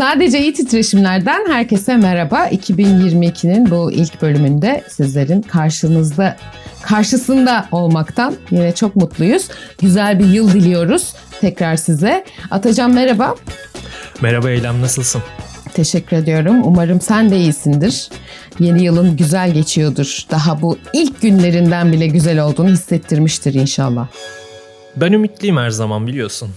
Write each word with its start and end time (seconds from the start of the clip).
Sadece 0.00 0.40
iyi 0.40 0.52
titreşimlerden 0.52 1.46
herkese 1.48 1.96
merhaba. 1.96 2.48
2022'nin 2.48 3.70
bu 3.70 3.92
ilk 3.92 4.22
bölümünde 4.22 4.84
sizlerin 4.88 5.42
karşınızda 5.42 6.36
karşısında 6.82 7.68
olmaktan 7.72 8.36
yine 8.50 8.74
çok 8.74 8.96
mutluyuz. 8.96 9.48
Güzel 9.80 10.18
bir 10.18 10.26
yıl 10.26 10.52
diliyoruz 10.52 11.14
tekrar 11.40 11.76
size. 11.76 12.24
Atacan 12.50 12.94
merhaba. 12.94 13.34
Merhaba 14.20 14.50
Eylem 14.50 14.82
nasılsın? 14.82 15.22
Teşekkür 15.74 16.16
ediyorum. 16.16 16.62
Umarım 16.64 17.00
sen 17.00 17.30
de 17.30 17.36
iyisindir. 17.36 18.08
Yeni 18.60 18.82
yılın 18.82 19.16
güzel 19.16 19.54
geçiyordur. 19.54 20.18
Daha 20.30 20.62
bu 20.62 20.78
ilk 20.92 21.22
günlerinden 21.22 21.92
bile 21.92 22.06
güzel 22.06 22.44
olduğunu 22.44 22.68
hissettirmiştir 22.68 23.54
inşallah. 23.54 24.08
Ben 24.96 25.12
ümitliyim 25.12 25.56
her 25.56 25.70
zaman 25.70 26.06
biliyorsun. 26.06 26.50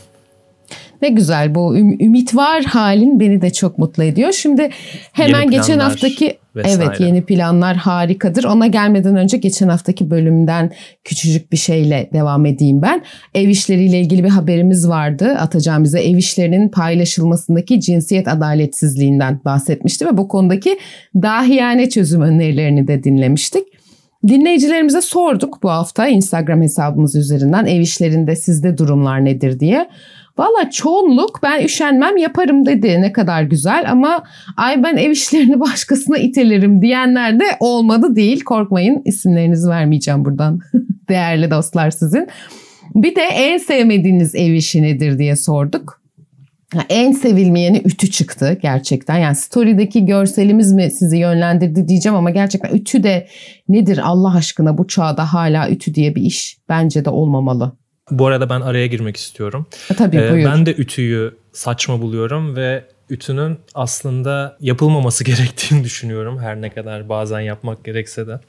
Ne 1.02 1.10
güzel 1.10 1.56
bu 1.56 1.78
üm- 1.78 2.04
ümit 2.06 2.36
var 2.36 2.64
halin 2.64 3.20
beni 3.20 3.42
de 3.42 3.54
çok 3.54 3.78
mutlu 3.78 4.04
ediyor. 4.04 4.32
Şimdi 4.32 4.70
hemen 5.14 5.50
geçen 5.50 5.80
haftaki 5.80 6.38
vesaire. 6.56 6.84
evet 6.84 7.00
yeni 7.00 7.22
planlar 7.26 7.76
harikadır. 7.76 8.44
Ona 8.44 8.68
gelmeden 8.68 9.16
önce 9.16 9.38
geçen 9.38 9.68
haftaki 9.68 10.10
bölümden 10.12 10.72
küçücük 11.04 11.52
bir 11.52 11.58
şeyle 11.58 12.10
devam 12.14 12.46
edeyim 12.46 12.82
ben. 12.82 13.04
Ev 13.36 13.48
işleriyle 13.50 14.00
ilgili 14.00 14.24
bir 14.24 14.30
haberimiz 14.30 14.90
vardı. 14.90 15.38
Atacağım 15.40 15.84
bize 15.84 16.00
ev 16.00 16.18
işlerinin 16.18 16.70
paylaşılmasındaki 16.70 17.82
cinsiyet 17.82 18.28
adaletsizliğinden 18.28 19.40
bahsetmişti 19.46 20.06
ve 20.06 20.18
bu 20.18 20.28
konudaki 20.28 20.80
dahiyane 21.16 21.90
çözüm 21.90 22.22
önerilerini 22.22 22.88
de 22.88 23.04
dinlemiştik. 23.04 23.64
Dinleyicilerimize 24.28 25.02
sorduk 25.02 25.64
bu 25.64 25.70
hafta 25.70 26.08
Instagram 26.08 26.62
hesabımız 26.62 27.16
üzerinden 27.16 27.66
ev 27.66 27.80
işlerinde 27.80 28.36
sizde 28.36 28.78
durumlar 28.78 29.26
nedir 29.26 29.60
diye. 29.60 29.90
Valla 30.38 30.70
çoğunluk 30.72 31.40
ben 31.44 31.64
üşenmem 31.64 32.18
yaparım 32.18 32.66
dedi 32.66 33.02
ne 33.02 33.12
kadar 33.12 33.44
güzel 33.44 33.92
ama 33.92 34.24
ay 34.58 34.84
ben 34.84 34.98
ev 34.98 35.12
işlerini 35.12 35.60
başkasına 35.60 36.18
itelerim 36.18 36.82
diyenler 36.82 37.40
de 37.40 37.44
olmadı 37.60 38.16
değil. 38.16 38.44
Korkmayın 38.44 39.02
isimlerinizi 39.06 39.70
vermeyeceğim 39.70 40.26
buradan 40.26 40.60
değerli 41.10 41.52
dostlar 41.52 41.92
sizin. 41.92 42.28
Bir 42.96 43.16
de 43.16 43.22
en 43.22 43.58
sevmediğiniz 43.58 44.36
ev 44.36 44.54
işi 44.54 44.82
nedir 44.82 45.20
diye 45.20 45.36
sorduk. 45.36 46.04
En 46.90 47.12
sevilmeyeni 47.12 47.82
ütü 47.86 48.12
çıktı 48.12 48.58
gerçekten. 48.62 49.18
Yani 49.18 49.36
story'deki 49.36 50.06
görselimiz 50.06 50.74
mi 50.74 50.92
sizi 50.92 51.18
yönlendirdi 51.18 51.88
diyeceğim 51.88 52.16
ama 52.16 52.30
gerçekten 52.30 52.76
ütü 52.76 53.04
de 53.04 53.28
nedir 53.70 54.00
Allah 54.04 54.36
aşkına 54.36 54.78
bu 54.78 54.88
çağda 54.88 55.34
hala 55.34 55.70
ütü 55.70 55.96
diye 55.96 56.16
bir 56.16 56.22
iş 56.22 56.58
bence 56.70 57.06
de 57.06 57.10
olmamalı. 57.10 57.74
Bu 58.12 58.28
arada 58.28 58.50
ben 58.50 58.62
araya 58.62 58.88
girmek 58.88 59.18
istiyorum. 59.18 59.66
E, 59.92 59.94
tabii 59.94 60.18
ee, 60.18 60.32
buyur. 60.32 60.46
Ben 60.46 60.66
de 60.66 60.74
ütüyü 60.74 61.38
saçma 61.54 62.02
buluyorum 62.02 62.56
ve 62.56 62.84
ütünün 63.10 63.60
aslında 63.74 64.58
yapılmaması 64.60 65.24
gerektiğini 65.24 65.84
düşünüyorum. 65.84 66.40
Her 66.40 66.62
ne 66.62 66.70
kadar 66.70 67.10
bazen 67.10 67.40
yapmak 67.40 67.84
gerekse 67.86 68.28
de. 68.28 68.40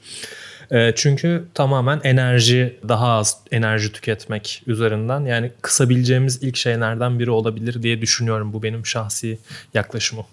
E, 0.71 0.93
çünkü 0.95 1.45
tamamen 1.53 2.01
enerji, 2.03 2.79
daha 2.87 3.07
az 3.07 3.37
enerji 3.51 3.91
tüketmek 3.91 4.63
üzerinden 4.67 5.21
yani 5.21 5.51
kısabileceğimiz 5.61 6.43
ilk 6.43 6.57
şeylerden 6.57 7.19
biri 7.19 7.31
olabilir 7.31 7.83
diye 7.83 8.01
düşünüyorum. 8.01 8.53
Bu 8.53 8.63
benim 8.63 8.85
şahsi 8.85 9.39
yaklaşımım. 9.73 10.25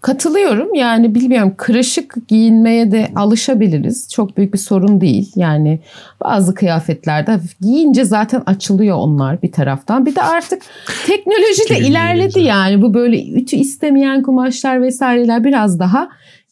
Katılıyorum 0.00 0.74
yani 0.74 1.14
bilmiyorum 1.14 1.54
kırışık 1.56 2.28
giyinmeye 2.28 2.90
de 2.90 3.08
alışabiliriz. 3.16 4.08
Çok 4.12 4.36
büyük 4.36 4.54
bir 4.54 4.58
sorun 4.58 5.00
değil. 5.00 5.32
Yani 5.36 5.80
bazı 6.24 6.54
kıyafetlerde 6.54 7.40
giyince 7.60 8.04
zaten 8.04 8.42
açılıyor 8.46 8.96
onlar 8.96 9.42
bir 9.42 9.52
taraftan. 9.52 10.06
Bir 10.06 10.14
de 10.14 10.22
artık 10.22 10.62
teknoloji 11.06 11.68
de 11.68 11.78
ilerledi 11.78 12.40
yani 12.40 12.82
bu 12.82 12.94
böyle 12.94 13.30
ütü 13.32 13.56
istemeyen 13.56 14.22
kumaşlar 14.22 14.82
vesaireler 14.82 15.44
biraz 15.44 15.78
daha 15.78 16.08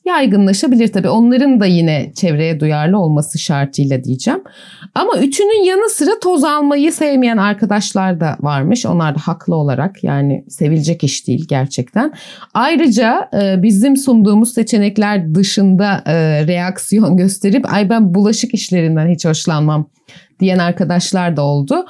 yaygınlaşabilir 0.09 0.93
tabii. 0.93 1.09
Onların 1.09 1.61
da 1.61 1.67
yine 1.67 2.13
çevreye 2.15 2.61
duyarlı 2.61 2.99
olması 2.99 3.39
şartıyla 3.39 4.05
diyeceğim. 4.05 4.41
Ama 4.95 5.19
üçünün 5.19 5.65
yanı 5.65 5.91
sıra 5.91 6.11
toz 6.23 6.45
almayı 6.45 6.93
sevmeyen 6.93 7.37
arkadaşlar 7.37 8.21
da 8.21 8.37
varmış. 8.41 8.87
Onlar 8.87 9.15
da 9.15 9.19
haklı 9.19 9.55
olarak 9.55 10.05
yani 10.05 10.45
sevilecek 10.49 11.05
iş 11.05 11.27
değil 11.27 11.47
gerçekten. 11.49 12.13
Ayrıca 12.55 13.29
e, 13.43 13.63
bizim 13.63 13.97
sunduğumuz 13.97 14.55
seçenekler 14.55 15.35
dışında 15.35 16.03
e, 16.07 16.47
reaksiyon 16.47 17.17
gösterip 17.17 17.73
ay 17.73 17.91
ben 17.91 18.15
bulaşık 18.15 18.55
işlerinden 18.55 19.09
hiç 19.09 19.25
hoşlanmam 19.25 19.91
diyen 20.41 20.59
arkadaşlar 20.59 21.37
da 21.37 21.43
oldu. 21.43 21.87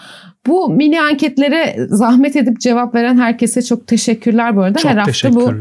Bu 0.48 0.68
mini 0.68 1.00
anketlere 1.00 1.76
zahmet 1.88 2.36
edip 2.36 2.60
cevap 2.60 2.94
veren 2.94 3.18
herkese 3.18 3.62
çok 3.62 3.86
teşekkürler 3.86 4.56
bu 4.56 4.62
arada. 4.62 4.78
Çok 4.78 4.90
Her 4.90 4.96
hafta 4.96 5.34
bu 5.34 5.52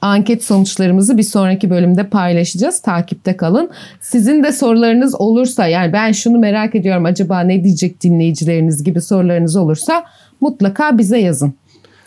anket 0.00 0.44
sonuçlarımızı 0.44 1.18
bir 1.18 1.22
sonraki 1.22 1.70
bölümde 1.70 2.08
paylaşacağız. 2.08 2.82
Takipte 2.82 3.36
kalın. 3.36 3.70
Sizin 4.00 4.44
de 4.44 4.52
sorularınız 4.52 5.20
olursa 5.20 5.66
yani 5.66 5.92
ben 5.92 6.12
şunu 6.12 6.38
merak 6.38 6.74
ediyorum 6.74 7.04
acaba 7.04 7.40
ne 7.40 7.64
diyecek 7.64 8.02
dinleyicileriniz 8.02 8.84
gibi 8.84 9.00
sorularınız 9.00 9.56
olursa 9.56 10.04
mutlaka 10.40 10.98
bize 10.98 11.18
yazın. 11.18 11.54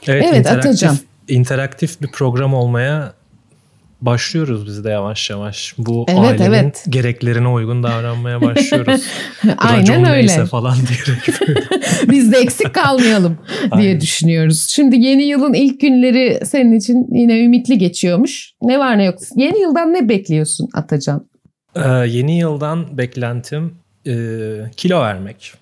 Evet, 0.07 0.25
evet 0.27 0.39
interaktif, 0.39 0.69
Atacan. 0.71 0.97
interaktif 1.27 2.01
bir 2.01 2.07
program 2.07 2.53
olmaya 2.53 3.13
başlıyoruz 4.01 4.65
biz 4.67 4.83
de 4.83 4.89
yavaş 4.89 5.29
yavaş. 5.29 5.73
Bu 5.77 6.05
evet, 6.09 6.19
ailenin 6.19 6.53
evet. 6.53 6.85
gereklerine 6.89 7.47
uygun 7.47 7.83
davranmaya 7.83 8.41
başlıyoruz. 8.41 9.01
Aynen 9.57 10.05
öyle. 10.05 10.17
neyse 10.17 10.45
falan 10.45 10.77
diyerek. 10.77 11.39
biz 12.09 12.31
de 12.31 12.37
eksik 12.37 12.73
kalmayalım 12.73 13.37
diye 13.61 13.71
Aynen. 13.71 14.01
düşünüyoruz. 14.01 14.67
Şimdi 14.69 14.95
yeni 14.97 15.23
yılın 15.23 15.53
ilk 15.53 15.81
günleri 15.81 16.39
senin 16.45 16.79
için 16.79 17.07
yine 17.11 17.39
ümitli 17.39 17.77
geçiyormuş. 17.77 18.51
Ne 18.61 18.79
var 18.79 18.97
ne 18.97 19.03
yok. 19.03 19.19
Yeni 19.35 19.59
yıldan 19.59 19.93
ne 19.93 20.09
bekliyorsun 20.09 20.69
Atacan? 20.73 21.27
Ee, 21.75 21.89
yeni 22.07 22.37
yıldan 22.37 22.97
beklentim 22.97 23.73
e, 24.07 24.13
kilo 24.77 25.01
vermek. 25.01 25.53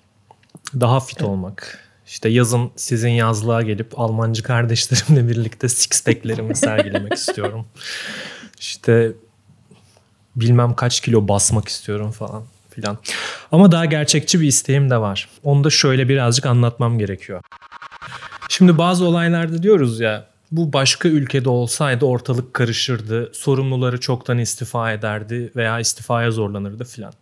Daha 0.80 1.00
fit 1.00 1.22
olmak 1.22 1.85
işte 2.06 2.28
yazın 2.28 2.70
sizin 2.76 3.10
yazlığa 3.10 3.62
gelip 3.62 4.00
Almancı 4.00 4.42
kardeşlerimle 4.42 5.28
birlikte 5.28 5.68
six 5.68 6.04
pack'lerimi 6.04 6.56
sergilemek 6.56 7.14
istiyorum. 7.14 7.66
İşte 8.60 9.12
bilmem 10.36 10.74
kaç 10.74 11.00
kilo 11.00 11.28
basmak 11.28 11.68
istiyorum 11.68 12.10
falan 12.10 12.42
filan. 12.70 12.98
Ama 13.52 13.72
daha 13.72 13.84
gerçekçi 13.84 14.40
bir 14.40 14.46
isteğim 14.46 14.90
de 14.90 15.00
var. 15.00 15.28
Onu 15.44 15.64
da 15.64 15.70
şöyle 15.70 16.08
birazcık 16.08 16.46
anlatmam 16.46 16.98
gerekiyor. 16.98 17.40
Şimdi 18.48 18.78
bazı 18.78 19.04
olaylarda 19.04 19.62
diyoruz 19.62 20.00
ya 20.00 20.26
bu 20.50 20.72
başka 20.72 21.08
ülkede 21.08 21.48
olsaydı 21.48 22.04
ortalık 22.04 22.54
karışırdı, 22.54 23.30
sorumluları 23.34 24.00
çoktan 24.00 24.38
istifa 24.38 24.92
ederdi 24.92 25.52
veya 25.56 25.80
istifaya 25.80 26.30
zorlanırdı 26.30 26.84
filan. 26.84 27.12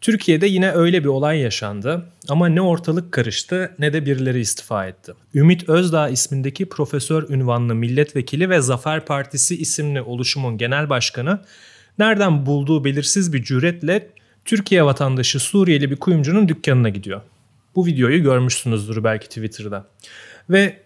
Türkiye'de 0.00 0.46
yine 0.46 0.72
öyle 0.72 1.04
bir 1.04 1.08
olay 1.08 1.38
yaşandı 1.38 2.04
ama 2.28 2.48
ne 2.48 2.60
ortalık 2.60 3.12
karıştı 3.12 3.74
ne 3.78 3.92
de 3.92 4.06
birileri 4.06 4.40
istifa 4.40 4.86
etti. 4.86 5.12
Ümit 5.34 5.68
Özdağ 5.68 6.08
ismindeki 6.08 6.68
profesör 6.68 7.30
ünvanlı 7.30 7.74
milletvekili 7.74 8.50
ve 8.50 8.60
Zafer 8.60 9.04
Partisi 9.04 9.56
isimli 9.56 10.02
oluşumun 10.02 10.58
genel 10.58 10.90
başkanı 10.90 11.40
nereden 11.98 12.46
bulduğu 12.46 12.84
belirsiz 12.84 13.32
bir 13.32 13.42
cüretle 13.42 14.10
Türkiye 14.44 14.84
vatandaşı 14.84 15.40
Suriyeli 15.40 15.90
bir 15.90 15.96
kuyumcunun 15.96 16.48
dükkanına 16.48 16.88
gidiyor. 16.88 17.20
Bu 17.74 17.86
videoyu 17.86 18.22
görmüşsünüzdür 18.22 19.04
belki 19.04 19.28
Twitter'da. 19.28 19.86
Ve 20.50 20.82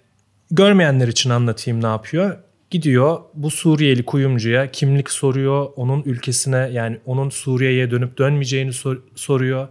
görmeyenler 0.51 1.09
için 1.09 1.31
anlatayım 1.31 1.83
ne 1.83 1.87
yapıyor. 1.87 2.39
Gidiyor 2.73 3.21
bu 3.35 3.51
Suriyeli 3.51 4.03
kuyumcuya 4.05 4.71
kimlik 4.71 5.11
soruyor. 5.11 5.69
Onun 5.77 6.03
ülkesine 6.03 6.71
yani 6.73 6.99
onun 7.07 7.31
Suriye'ye 7.31 7.91
dönüp 7.91 8.19
dönmeyeceğini 8.19 8.73
sor- 8.73 9.03
soruyor. 9.15 9.69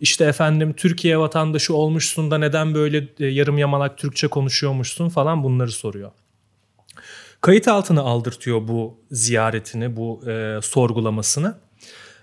İşte 0.00 0.24
efendim 0.24 0.72
Türkiye 0.76 1.18
vatandaşı 1.18 1.74
olmuşsun 1.74 2.30
da 2.30 2.38
neden 2.38 2.74
böyle 2.74 3.08
e, 3.20 3.26
yarım 3.26 3.58
yamalak 3.58 3.98
Türkçe 3.98 4.28
konuşuyormuşsun 4.28 5.08
falan 5.08 5.44
bunları 5.44 5.70
soruyor. 5.70 6.10
Kayıt 7.40 7.68
altına 7.68 8.00
aldırtıyor 8.00 8.68
bu 8.68 8.98
ziyaretini, 9.10 9.96
bu 9.96 10.30
e, 10.30 10.58
sorgulamasını. 10.62 11.58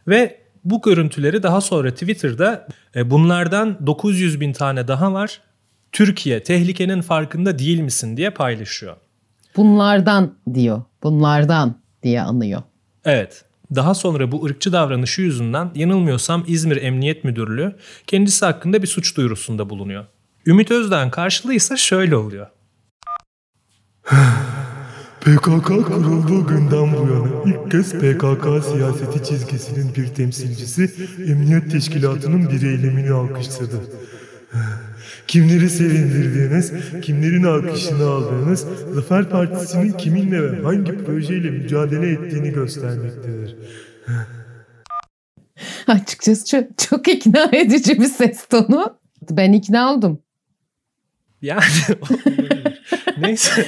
Ve 0.07 0.41
bu 0.65 0.81
görüntüleri 0.81 1.43
daha 1.43 1.61
sonra 1.61 1.91
Twitter'da 1.91 2.67
e, 2.95 3.11
bunlardan 3.11 3.87
900 3.87 4.41
bin 4.41 4.53
tane 4.53 4.87
daha 4.87 5.13
var. 5.13 5.41
Türkiye 5.91 6.43
tehlikenin 6.43 7.01
farkında 7.01 7.59
değil 7.59 7.79
misin 7.79 8.17
diye 8.17 8.29
paylaşıyor. 8.29 8.95
Bunlardan 9.59 10.35
diyor. 10.53 10.81
Bunlardan 11.03 11.75
diye 12.03 12.21
anıyor. 12.21 12.61
Evet. 13.05 13.45
Daha 13.75 13.93
sonra 13.95 14.31
bu 14.31 14.45
ırkçı 14.45 14.73
davranışı 14.73 15.21
yüzünden 15.21 15.71
yanılmıyorsam 15.75 16.43
İzmir 16.47 16.81
Emniyet 16.81 17.23
Müdürlüğü 17.23 17.75
kendisi 18.07 18.45
hakkında 18.45 18.81
bir 18.81 18.87
suç 18.87 19.17
duyurusunda 19.17 19.69
bulunuyor. 19.69 20.05
Ümit 20.45 20.71
Özdağ'ın 20.71 21.09
karşılığı 21.09 21.53
ise 21.53 21.77
şöyle 21.77 22.15
oluyor. 22.15 22.47
PKK 25.21 25.67
kurulduğu 25.67 26.47
günden 26.47 26.93
bu 26.93 27.13
yana 27.13 27.43
ilk 27.45 27.71
kez 27.71 27.93
PKK 27.93 28.65
siyaseti 28.65 29.23
çizgisinin 29.23 29.95
bir 29.95 30.07
temsilcisi 30.07 30.91
Emniyet 31.31 31.71
Teşkilatı'nın 31.71 32.49
bir 32.49 32.61
eylemini 32.61 33.11
alkışladı. 33.11 33.81
Kimleri 35.29 35.69
sevindirdiğiniz, 35.69 36.73
kimlerin 37.01 37.43
alkışını 37.43 38.09
aldığınız, 38.09 38.67
Zafer 38.93 39.29
Partisi'nin 39.29 39.91
kiminle 39.91 40.51
ve 40.51 40.61
hangi 40.63 41.05
projeyle 41.05 41.49
mücadele 41.49 42.11
ettiğini 42.11 42.51
göstermektedir. 42.51 43.55
Açıkçası 45.87 46.45
çok, 46.45 46.77
çok 46.77 47.07
ikna 47.07 47.49
edici 47.51 47.99
bir 47.99 48.05
ses 48.05 48.45
tonu. 48.45 48.99
Ben 49.29 49.53
ikna 49.53 49.93
oldum. 49.93 50.21
Yani 51.41 51.63
neyse. 53.17 53.65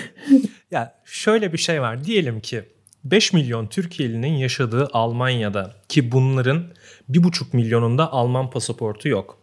Ya 0.72 1.02
şöyle 1.06 1.54
bir 1.54 1.58
şey 1.58 1.82
var. 1.82 2.04
Diyelim 2.04 2.40
ki 2.42 2.64
5 3.04 3.34
milyon 3.34 3.68
Türkiye'linin 3.68 4.34
yaşadığı 4.34 4.90
Almanya'da 4.94 5.76
ki 5.90 6.12
bunların 6.12 6.64
1,5 7.10 7.56
milyonunda 7.56 8.12
Alman 8.12 8.50
pasaportu 8.50 9.10
yok. 9.10 9.41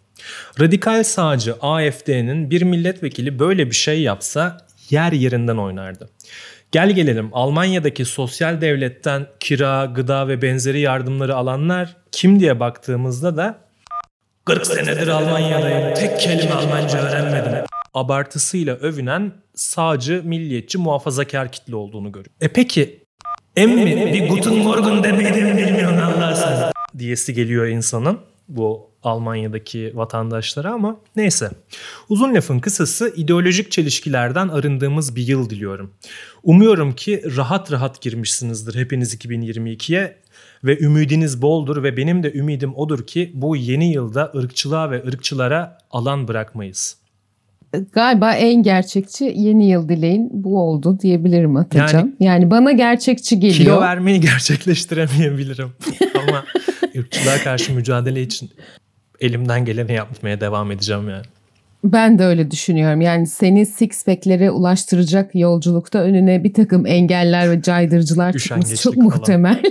Radikal 0.61 1.05
sağcı 1.05 1.55
AFD'nin 1.61 2.51
bir 2.51 2.63
milletvekili 2.63 3.39
böyle 3.39 3.67
bir 3.67 3.75
şey 3.75 4.03
yapsa 4.03 4.57
yer 4.91 5.13
yerinden 5.13 5.57
oynardı. 5.57 6.09
Gel 6.73 6.91
gelelim 6.91 7.31
Almanya'daki 7.33 8.05
sosyal 8.05 8.61
devletten 8.61 9.27
kira, 9.41 9.85
gıda 9.85 10.29
ve 10.29 10.43
benzeri 10.43 10.81
yardımları 10.81 11.37
alanlar 11.37 11.97
kim 12.13 12.41
diye 12.41 12.61
baktığımızda 12.61 13.37
da 13.37 13.59
40 14.45 14.67
senedir 14.67 15.09
Almanya'dayım 15.09 15.95
tek 15.95 16.21
kelime 16.21 16.53
Almanca 16.53 16.99
öğrenmedim 16.99 17.69
abartısıyla 17.95 18.75
övünen 18.75 19.33
sağcı, 19.55 20.23
milliyetçi, 20.25 20.79
muhafazakar 20.79 21.53
kitle 21.53 21.77
olduğunu 21.77 22.13
görüyor. 22.13 22.35
E 22.41 22.49
peki 22.49 23.05
emmi 23.57 24.13
bir 24.13 24.29
Guten 24.29 24.55
Morgen 24.55 25.05
demeyi 25.05 25.35
de 25.35 25.41
mi 25.41 25.57
bilmiyorsun 25.57 25.99
Allah 25.99 26.35
sen? 26.35 26.73
diyesi 26.99 27.35
geliyor 27.35 27.67
insanın 27.67 28.21
bu 28.49 28.88
Almanya'daki 29.09 29.93
vatandaşlara 29.95 30.73
ama 30.73 31.01
neyse. 31.17 31.51
Uzun 32.09 32.35
lafın 32.35 32.59
kısası 32.59 33.13
ideolojik 33.17 33.71
çelişkilerden 33.71 34.49
arındığımız 34.49 35.17
bir 35.17 35.29
yıl 35.29 35.51
diliyorum. 35.51 35.91
Umuyorum 36.43 36.93
ki 36.93 37.23
rahat 37.37 37.73
rahat 37.73 38.01
girmişsinizdir 38.01 38.75
hepiniz 38.75 39.15
2022'ye 39.15 40.17
ve 40.65 40.79
ümidiniz 40.79 41.43
boldur 41.43 41.83
ve 41.83 41.97
benim 41.97 42.23
de 42.23 42.33
ümidim 42.33 42.75
odur 42.77 43.07
ki 43.07 43.33
bu 43.35 43.57
yeni 43.57 43.93
yılda 43.93 44.33
ırkçılığa 44.37 44.91
ve 44.91 45.05
ırkçılara 45.07 45.79
alan 45.91 46.29
bırakmayız 46.29 46.99
galiba 47.93 48.33
en 48.33 48.63
gerçekçi 48.63 49.25
yeni 49.37 49.71
yıl 49.71 49.89
dileğin 49.89 50.31
bu 50.33 50.61
oldu 50.61 50.99
diyebilirim 51.01 51.57
Atacan. 51.57 51.99
Yani, 51.99 52.15
yani 52.21 52.51
bana 52.51 52.73
gerçekçi 52.73 53.41
geliyor. 53.41 53.57
Kilo 53.57 53.81
vermeyi 53.81 54.21
gerçekleştiremeyebilirim. 54.21 55.73
Ama 56.29 56.45
ırkçılığa 56.97 57.39
karşı 57.39 57.75
mücadele 57.75 58.23
için 58.23 58.51
elimden 59.21 59.65
geleni 59.65 59.93
yapmaya 59.93 60.41
devam 60.41 60.71
edeceğim 60.73 61.09
yani. 61.09 61.25
Ben 61.85 62.19
de 62.19 62.25
öyle 62.25 62.51
düşünüyorum. 62.51 63.01
Yani 63.01 63.27
seni 63.27 63.67
six 63.67 64.05
pack'lere 64.05 64.51
ulaştıracak 64.51 65.35
yolculukta 65.35 65.99
önüne 65.99 66.45
bir 66.45 66.55
takım 66.55 66.87
engeller 66.87 67.51
ve 67.51 67.63
caydırıcılar 67.63 68.33
çıkması 68.33 68.77
çok 68.77 68.95
falan. 68.95 69.07
muhtemel. 69.07 69.63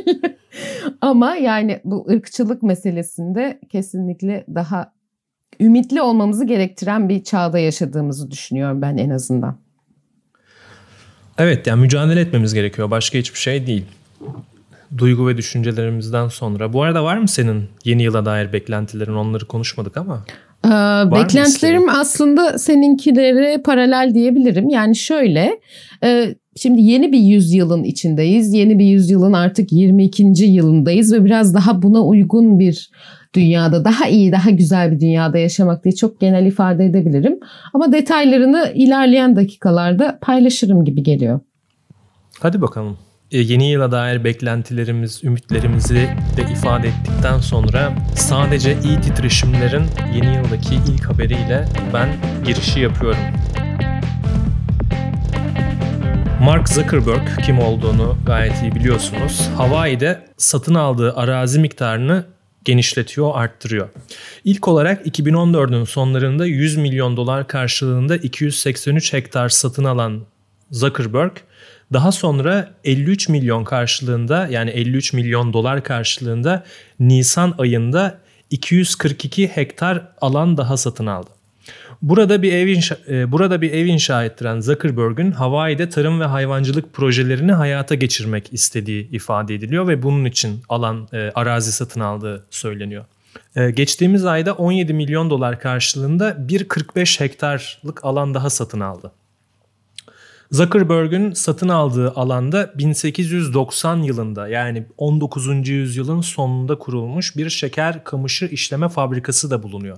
Ama 1.02 1.36
yani 1.36 1.80
bu 1.84 2.08
ırkçılık 2.10 2.64
meselesinde 2.64 3.60
kesinlikle 3.70 4.46
daha 4.56 4.94
ümitli 5.60 6.02
olmamızı 6.02 6.46
gerektiren 6.46 7.10
bir 7.10 7.24
çağda 7.24 7.60
yaşadığımızı 7.60 8.32
düşünüyorum 8.32 8.82
ben 8.82 8.98
en 8.98 9.10
azından. 9.10 9.58
Evet 11.38 11.68
yani 11.68 11.82
mücadele 11.82 12.20
etmemiz 12.20 12.54
gerekiyor. 12.54 12.92
Başka 12.92 13.18
hiçbir 13.18 13.40
şey 13.40 13.68
değil. 13.68 13.86
Duygu 14.98 15.28
ve 15.28 15.38
düşüncelerimizden 15.38 16.28
sonra. 16.28 16.74
Bu 16.74 16.84
arada 16.84 17.04
var 17.04 17.18
mı 17.18 17.28
senin 17.28 17.64
yeni 17.86 18.04
yıla 18.04 18.26
dair 18.26 18.54
beklentilerin? 18.54 19.14
Onları 19.14 19.46
konuşmadık 19.46 19.98
ama. 19.98 20.26
Ee, 20.66 20.70
beklentilerim 21.12 21.90
aslında 21.90 22.60
seninkilere 22.60 23.62
paralel 23.62 24.12
diyebilirim. 24.14 24.70
Yani 24.70 24.96
şöyle, 24.96 25.60
e, 26.04 26.36
şimdi 26.56 26.82
yeni 26.82 27.12
bir 27.12 27.20
yüzyılın 27.20 27.84
içindeyiz. 27.84 28.54
Yeni 28.54 28.80
bir 28.80 28.86
yüzyılın 28.86 29.34
artık 29.34 29.72
22. 29.72 30.24
yılındayız 30.46 31.14
ve 31.14 31.26
biraz 31.26 31.54
daha 31.54 31.82
buna 31.82 32.02
uygun 32.02 32.60
bir 32.60 32.90
dünyada 33.34 33.86
daha 33.86 34.08
iyi, 34.08 34.32
daha 34.32 34.50
güzel 34.50 34.92
bir 34.92 35.00
dünyada 35.00 35.38
yaşamak 35.38 35.84
diye 35.84 35.96
çok 35.96 36.20
genel 36.20 36.46
ifade 36.46 36.86
edebilirim. 36.86 37.40
Ama 37.74 37.92
detaylarını 37.92 38.72
ilerleyen 38.76 39.36
dakikalarda 39.36 40.20
paylaşırım 40.22 40.86
gibi 40.86 41.04
geliyor. 41.04 41.40
Hadi 42.40 42.62
bakalım. 42.62 42.98
E, 43.32 43.38
yeni 43.40 43.72
yıla 43.72 43.92
dair 43.92 44.24
beklentilerimiz, 44.24 45.24
ümitlerimizi 45.24 46.10
de 46.38 46.52
ifade 46.52 46.88
ettikten 46.88 47.40
sonra 47.40 47.94
sadece 48.16 48.78
iyi 48.84 49.02
titreşimlerin 49.02 49.84
yeni 50.16 50.36
yıldaki 50.36 50.76
ilk 50.76 51.06
haberiyle 51.06 51.68
ben 51.94 52.10
girişi 52.46 52.80
yapıyorum. 52.80 53.20
Mark 56.42 56.70
Zuckerberg 56.70 57.28
kim 57.46 57.60
olduğunu 57.60 58.18
gayet 58.26 58.62
iyi 58.62 58.76
biliyorsunuz. 58.76 59.50
Hawaii'de 59.58 60.26
satın 60.38 60.76
aldığı 60.76 61.16
arazi 61.16 61.60
miktarını 61.60 62.26
genişletiyor, 62.66 63.32
arttırıyor. 63.34 63.90
İlk 64.44 64.68
olarak 64.68 65.08
2014'ün 65.08 65.84
sonlarında 65.84 66.46
100 66.46 66.78
milyon 66.78 67.18
dolar 67.18 67.48
karşılığında 67.48 68.18
283 68.18 69.14
hektar 69.14 69.50
satın 69.50 69.84
alan 69.84 70.22
Zuckerberg 70.72 71.32
daha 71.94 72.12
sonra 72.12 72.70
53 72.84 73.30
milyon 73.30 73.64
karşılığında 73.64 74.48
yani 74.48 74.70
53 74.70 75.14
milyon 75.14 75.54
dolar 75.54 75.84
karşılığında 75.84 76.64
Nisan 77.00 77.56
ayında 77.58 78.20
242 78.50 79.48
hektar 79.48 80.08
alan 80.22 80.58
daha 80.58 80.78
satın 80.78 81.06
aldı. 81.06 81.30
Burada 82.02 82.42
bir 82.42 82.54
ev 82.54 82.68
inşa, 82.68 82.98
e, 83.10 83.32
burada 83.32 83.62
bir 83.62 83.72
ev 83.72 83.86
inşa 83.86 84.24
ettiren 84.24 84.60
Zuckerberg'ün 84.60 85.32
Hawaii'de 85.32 85.90
tarım 85.90 86.20
ve 86.20 86.26
hayvancılık 86.26 86.94
projelerini 86.94 87.52
hayata 87.52 87.96
geçirmek 87.96 88.54
istediği 88.54 89.10
ifade 89.12 89.56
ediliyor 89.56 89.88
ve 89.88 90.04
bunun 90.04 90.26
için 90.26 90.62
alan 90.70 91.08
e, 91.14 91.32
arazi 91.36 91.72
satın 91.72 92.00
aldığı 92.00 92.46
söyleniyor. 92.50 93.06
E, 93.56 93.72
geçtiğimiz 93.72 94.26
ayda 94.26 94.54
17 94.54 94.94
milyon 94.94 95.30
dolar 95.30 95.60
karşılığında 95.60 96.30
1.45 96.30 97.20
hektarlık 97.20 98.06
alan 98.06 98.34
daha 98.34 98.50
satın 98.50 98.80
aldı. 98.80 99.12
Zuckerberg'ün 100.52 101.34
satın 101.34 101.70
aldığı 101.70 102.12
alanda 102.12 102.74
1890 102.78 103.98
yılında 103.98 104.48
yani 104.48 104.88
19. 104.98 105.68
yüzyılın 105.68 106.22
sonunda 106.22 106.80
kurulmuş 106.80 107.38
bir 107.38 107.50
şeker 107.50 108.04
kamışı 108.04 108.46
işleme 108.46 108.90
fabrikası 108.90 109.52
da 109.52 109.64
bulunuyor. 109.64 109.98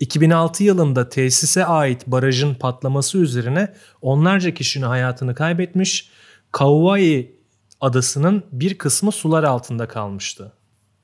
2006 0.00 0.64
yılında 0.64 1.08
tesise 1.08 1.64
ait 1.64 2.06
barajın 2.06 2.54
patlaması 2.54 3.18
üzerine 3.18 3.74
onlarca 4.02 4.54
kişinin 4.54 4.86
hayatını 4.86 5.34
kaybetmiş, 5.34 6.10
Kauai 6.52 7.32
adasının 7.80 8.42
bir 8.52 8.78
kısmı 8.78 9.12
sular 9.12 9.44
altında 9.44 9.88
kalmıştı. 9.88 10.52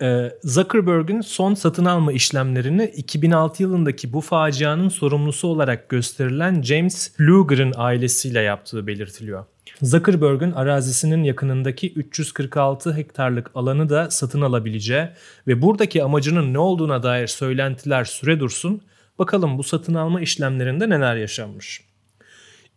Ee, 0.03 0.31
Zuckerberg'ün 0.43 1.21
son 1.21 1.55
satın 1.55 1.85
alma 1.85 2.13
işlemlerini 2.13 2.85
2006 2.85 3.63
yılındaki 3.63 4.13
bu 4.13 4.21
facianın 4.21 4.89
sorumlusu 4.89 5.49
olarak 5.49 5.89
gösterilen 5.89 6.63
James 6.63 7.21
Luger'ın 7.21 7.73
ailesiyle 7.77 8.41
yaptığı 8.41 8.87
belirtiliyor. 8.87 9.45
Zuckerberg'ün 9.83 10.53
arazisinin 10.53 11.23
yakınındaki 11.23 11.93
346 11.93 12.97
hektarlık 12.97 13.51
alanı 13.55 13.89
da 13.89 14.11
satın 14.11 14.41
alabileceği 14.41 15.09
ve 15.47 15.63
buradaki 15.63 16.05
amacının 16.05 16.55
ne 16.55 16.59
olduğuna 16.59 17.03
dair 17.03 17.27
söylentiler 17.27 18.05
süre 18.05 18.41
dursun, 18.41 18.83
bakalım 19.19 19.59
bu 19.59 19.63
satın 19.63 19.95
alma 19.95 20.21
işlemlerinde 20.21 20.91
neler 20.91 21.17
yaşanmış. 21.17 21.81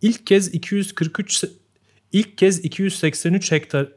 İlk 0.01 0.27
kez 0.27 0.53
243 0.53 1.43
ilk 2.11 2.37
kez 2.37 2.65
283 2.65 3.51
hektar 3.51 3.87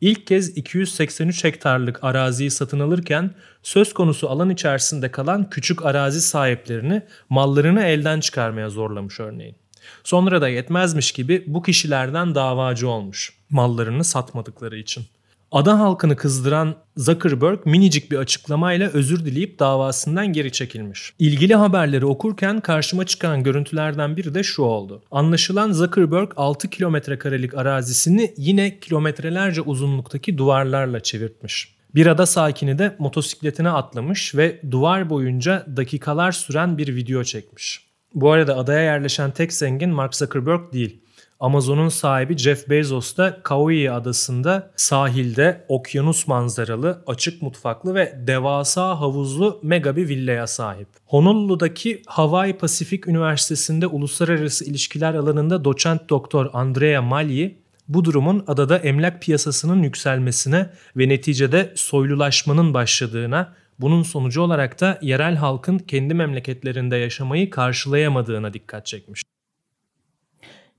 İlk 0.00 0.26
kez 0.26 0.56
283 0.56 1.44
hektarlık 1.44 2.04
araziyi 2.04 2.50
satın 2.50 2.80
alırken 2.80 3.34
söz 3.62 3.94
konusu 3.94 4.28
alan 4.28 4.50
içerisinde 4.50 5.10
kalan 5.10 5.50
küçük 5.50 5.84
arazi 5.86 6.20
sahiplerini 6.20 7.02
mallarını 7.28 7.84
elden 7.84 8.20
çıkarmaya 8.20 8.70
zorlamış 8.70 9.20
örneğin. 9.20 9.56
Sonra 10.04 10.40
da 10.40 10.48
yetmezmiş 10.48 11.12
gibi 11.12 11.44
bu 11.46 11.62
kişilerden 11.62 12.34
davacı 12.34 12.88
olmuş 12.88 13.32
mallarını 13.50 14.04
satmadıkları 14.04 14.78
için. 14.78 15.04
Ada 15.52 15.78
halkını 15.78 16.16
kızdıran 16.16 16.74
Zuckerberg 16.96 17.66
minicik 17.66 18.10
bir 18.10 18.16
açıklamayla 18.16 18.88
özür 18.88 19.24
dileyip 19.24 19.58
davasından 19.58 20.32
geri 20.32 20.52
çekilmiş. 20.52 21.12
İlgili 21.18 21.54
haberleri 21.54 22.06
okurken 22.06 22.60
karşıma 22.60 23.06
çıkan 23.06 23.42
görüntülerden 23.42 24.16
biri 24.16 24.34
de 24.34 24.42
şu 24.42 24.62
oldu. 24.62 25.02
Anlaşılan 25.10 25.72
Zuckerberg 25.72 26.30
6 26.36 26.70
kilometre 26.70 27.18
karelik 27.18 27.54
arazisini 27.54 28.34
yine 28.36 28.80
kilometrelerce 28.80 29.60
uzunluktaki 29.60 30.38
duvarlarla 30.38 31.00
çevirtmiş. 31.00 31.74
Bir 31.94 32.06
ada 32.06 32.26
sakini 32.26 32.78
de 32.78 32.96
motosikletine 32.98 33.70
atlamış 33.70 34.34
ve 34.34 34.60
duvar 34.70 35.10
boyunca 35.10 35.66
dakikalar 35.76 36.32
süren 36.32 36.78
bir 36.78 36.96
video 36.96 37.24
çekmiş. 37.24 37.90
Bu 38.14 38.30
arada 38.30 38.56
adaya 38.56 38.80
yerleşen 38.80 39.30
tek 39.30 39.52
zengin 39.52 39.90
Mark 39.90 40.14
Zuckerberg 40.14 40.72
değil. 40.72 41.00
Amazon'un 41.40 41.88
sahibi 41.88 42.36
Jeff 42.36 42.68
Bezos 42.70 43.16
da 43.16 43.40
Kauai 43.42 43.90
adasında 43.90 44.70
sahilde 44.76 45.64
okyanus 45.68 46.26
manzaralı, 46.26 47.02
açık 47.06 47.42
mutfaklı 47.42 47.94
ve 47.94 48.18
devasa 48.26 49.00
havuzlu 49.00 49.60
mega 49.62 49.96
bir 49.96 50.08
villaya 50.08 50.46
sahip. 50.46 50.88
Honolulu'daki 51.06 52.02
Hawaii 52.06 52.52
Pasifik 52.52 53.08
Üniversitesi'nde 53.08 53.86
uluslararası 53.86 54.64
ilişkiler 54.64 55.14
alanında 55.14 55.64
doçent 55.64 56.10
doktor 56.10 56.50
Andrea 56.52 57.02
Mali 57.02 57.58
bu 57.88 58.04
durumun 58.04 58.44
adada 58.46 58.78
emlak 58.78 59.22
piyasasının 59.22 59.82
yükselmesine 59.82 60.70
ve 60.96 61.08
neticede 61.08 61.72
soylulaşmanın 61.74 62.74
başladığına, 62.74 63.54
bunun 63.78 64.02
sonucu 64.02 64.42
olarak 64.42 64.80
da 64.80 64.98
yerel 65.02 65.36
halkın 65.36 65.78
kendi 65.78 66.14
memleketlerinde 66.14 66.96
yaşamayı 66.96 67.50
karşılayamadığına 67.50 68.54
dikkat 68.54 68.86
çekmiş. 68.86 69.22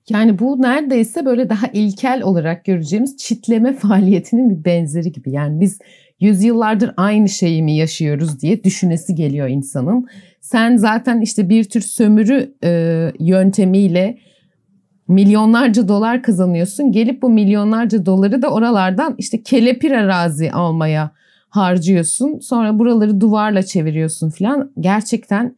Yani 0.10 0.40
bu 0.40 0.62
neredeyse 0.62 1.26
böyle 1.26 1.50
daha 1.50 1.68
ilkel 1.74 2.22
olarak 2.24 2.66
göreceğimiz 2.66 3.18
çitleme 3.18 3.74
faaliyetinin 3.78 4.50
bir 4.50 4.66
benzeri 4.66 5.12
gibi. 5.12 5.32
Yani 5.32 5.60
biz 5.60 5.80
yüzyıllardır 6.20 6.92
aynı 6.98 7.30
şeyi 7.30 7.64
mi 7.64 7.76
yaşıyoruz 7.76 8.40
diye 8.40 8.64
düşünesi 8.64 9.16
geliyor 9.16 9.48
insanın. 9.48 10.08
Sen 10.42 10.78
zaten 10.78 11.22
işte 11.22 11.50
bir 11.50 11.64
tür 11.64 11.82
sömürü 11.82 12.54
e, 12.64 13.12
yöntemiyle 13.20 14.18
milyonlarca 15.08 15.88
dolar 15.88 16.24
kazanıyorsun. 16.24 16.92
Gelip 16.92 17.22
bu 17.22 17.30
milyonlarca 17.30 18.06
doları 18.06 18.42
da 18.42 18.50
oralardan 18.50 19.16
işte 19.18 19.44
kelepir 19.44 19.92
arazi 19.92 20.52
almaya 20.52 21.12
harcıyorsun. 21.50 22.40
Sonra 22.40 22.80
buraları 22.80 23.22
duvarla 23.22 23.64
çeviriyorsun 23.64 24.30
falan. 24.30 24.72
Gerçekten 24.80 25.56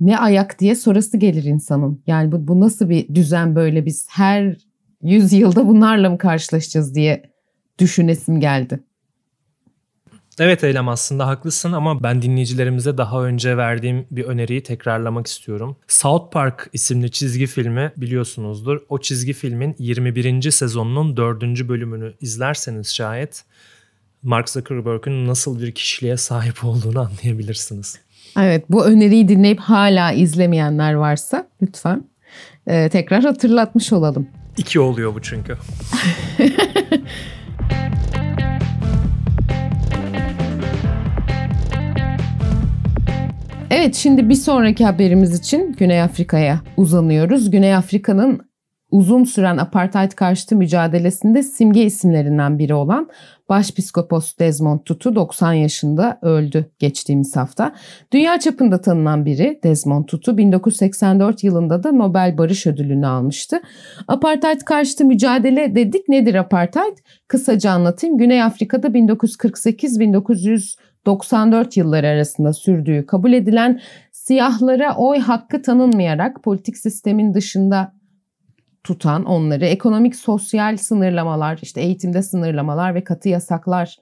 ne 0.00 0.18
ayak 0.18 0.58
diye 0.58 0.74
sorası 0.74 1.16
gelir 1.16 1.44
insanın. 1.44 2.02
Yani 2.06 2.32
bu, 2.32 2.48
bu 2.48 2.60
nasıl 2.60 2.88
bir 2.88 3.14
düzen 3.14 3.56
böyle 3.56 3.86
biz 3.86 4.06
her 4.10 4.56
yüzyılda 5.02 5.68
bunlarla 5.68 6.10
mı 6.10 6.18
karşılaşacağız 6.18 6.94
diye 6.94 7.30
düşünesim 7.78 8.40
geldi. 8.40 8.80
Evet 10.38 10.64
Eylem 10.64 10.88
aslında 10.88 11.26
haklısın 11.26 11.72
ama 11.72 12.02
ben 12.02 12.22
dinleyicilerimize 12.22 12.98
daha 12.98 13.24
önce 13.24 13.56
verdiğim 13.56 14.06
bir 14.10 14.24
öneriyi 14.24 14.62
tekrarlamak 14.62 15.26
istiyorum. 15.26 15.76
South 15.88 16.32
Park 16.32 16.70
isimli 16.72 17.10
çizgi 17.10 17.46
filmi 17.46 17.92
biliyorsunuzdur. 17.96 18.80
O 18.88 19.00
çizgi 19.00 19.32
filmin 19.32 19.76
21. 19.78 20.50
sezonunun 20.50 21.16
4. 21.16 21.42
bölümünü 21.42 22.14
izlerseniz 22.20 22.94
şayet 22.94 23.44
Mark 24.22 24.48
Zuckerberg'ün 24.48 25.26
nasıl 25.26 25.62
bir 25.62 25.72
kişiliğe 25.72 26.16
sahip 26.16 26.64
olduğunu 26.64 27.00
anlayabilirsiniz. 27.00 28.00
Evet 28.38 28.64
bu 28.70 28.84
öneriyi 28.84 29.28
dinleyip 29.28 29.60
hala 29.60 30.12
izlemeyenler 30.12 30.94
varsa 30.94 31.46
lütfen 31.62 32.04
e, 32.66 32.88
tekrar 32.88 33.24
hatırlatmış 33.24 33.92
olalım. 33.92 34.28
İki 34.56 34.80
oluyor 34.80 35.14
bu 35.14 35.22
çünkü. 35.22 35.56
Evet 43.70 43.94
şimdi 43.94 44.28
bir 44.28 44.34
sonraki 44.34 44.84
haberimiz 44.84 45.38
için 45.38 45.72
Güney 45.78 46.02
Afrika'ya 46.02 46.60
uzanıyoruz. 46.76 47.50
Güney 47.50 47.74
Afrika'nın 47.74 48.40
uzun 48.90 49.24
süren 49.24 49.56
apartheid 49.56 50.12
karşıtı 50.12 50.56
mücadelesinde 50.56 51.42
simge 51.42 51.82
isimlerinden 51.82 52.58
biri 52.58 52.74
olan 52.74 53.08
Başpiskopos 53.50 54.38
Desmond 54.38 54.80
Tutu 54.84 55.14
90 55.14 55.52
yaşında 55.52 56.18
öldü 56.22 56.70
geçtiğimiz 56.78 57.36
hafta. 57.36 57.74
Dünya 58.12 58.40
çapında 58.40 58.80
tanınan 58.80 59.26
biri 59.26 59.60
Desmond 59.64 60.04
Tutu 60.04 60.38
1984 60.38 61.44
yılında 61.44 61.82
da 61.82 61.92
Nobel 61.92 62.38
Barış 62.38 62.66
Ödülünü 62.66 63.06
almıştı. 63.06 63.60
Apartheid 64.08 64.60
karşıtı 64.60 65.04
mücadele 65.04 65.74
dedik. 65.74 66.08
Nedir 66.08 66.34
apartheid? 66.34 66.98
Kısaca 67.28 67.70
anlatayım. 67.70 68.18
Güney 68.18 68.42
Afrika'da 68.42 68.86
1948-1994 68.86 71.78
yılları 71.78 72.06
arasında 72.06 72.52
sürdüğü 72.52 73.06
kabul 73.06 73.32
edilen 73.32 73.80
siyahlara 74.12 74.96
oy 74.96 75.18
hakkı 75.18 75.62
tanınmayarak 75.62 76.42
politik 76.42 76.76
sistemin 76.76 77.34
dışında 77.34 77.99
tutan 78.84 79.24
onları 79.24 79.66
ekonomik 79.66 80.16
sosyal 80.16 80.76
sınırlamalar 80.76 81.58
işte 81.62 81.80
eğitimde 81.80 82.22
sınırlamalar 82.22 82.94
ve 82.94 83.04
katı 83.04 83.28
yasaklar 83.28 83.96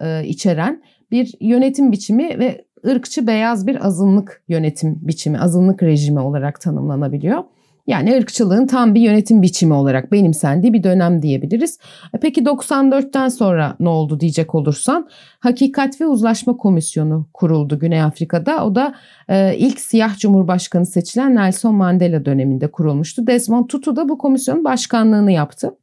e, 0.00 0.24
içeren 0.24 0.82
bir 1.10 1.34
yönetim 1.40 1.92
biçimi 1.92 2.38
ve 2.38 2.64
ırkçı 2.86 3.26
beyaz 3.26 3.66
bir 3.66 3.86
azınlık 3.86 4.42
yönetim 4.48 4.98
biçimi 5.00 5.40
azınlık 5.40 5.82
rejimi 5.82 6.20
olarak 6.20 6.60
tanımlanabiliyor. 6.60 7.44
Yani 7.90 8.16
ırkçılığın 8.16 8.66
tam 8.66 8.94
bir 8.94 9.00
yönetim 9.00 9.42
biçimi 9.42 9.74
olarak 9.74 10.12
benimsendiği 10.12 10.72
bir 10.72 10.82
dönem 10.82 11.22
diyebiliriz. 11.22 11.78
E, 12.14 12.18
peki 12.18 12.42
94'ten 12.42 13.28
sonra 13.28 13.76
ne 13.80 13.88
oldu 13.88 14.20
diyecek 14.20 14.54
olursan 14.54 15.08
Hakikat 15.40 16.00
ve 16.00 16.06
Uzlaşma 16.06 16.56
Komisyonu 16.56 17.26
kuruldu 17.34 17.78
Güney 17.78 18.02
Afrika'da. 18.02 18.64
O 18.64 18.74
da 18.74 18.94
e, 19.28 19.56
ilk 19.56 19.80
siyah 19.80 20.18
cumhurbaşkanı 20.18 20.86
seçilen 20.86 21.34
Nelson 21.34 21.74
Mandela 21.74 22.24
döneminde 22.24 22.70
kurulmuştu. 22.70 23.26
Desmond 23.26 23.66
Tutu 23.66 23.96
da 23.96 24.08
bu 24.08 24.18
komisyonun 24.18 24.64
başkanlığını 24.64 25.32
yaptı. 25.32 25.74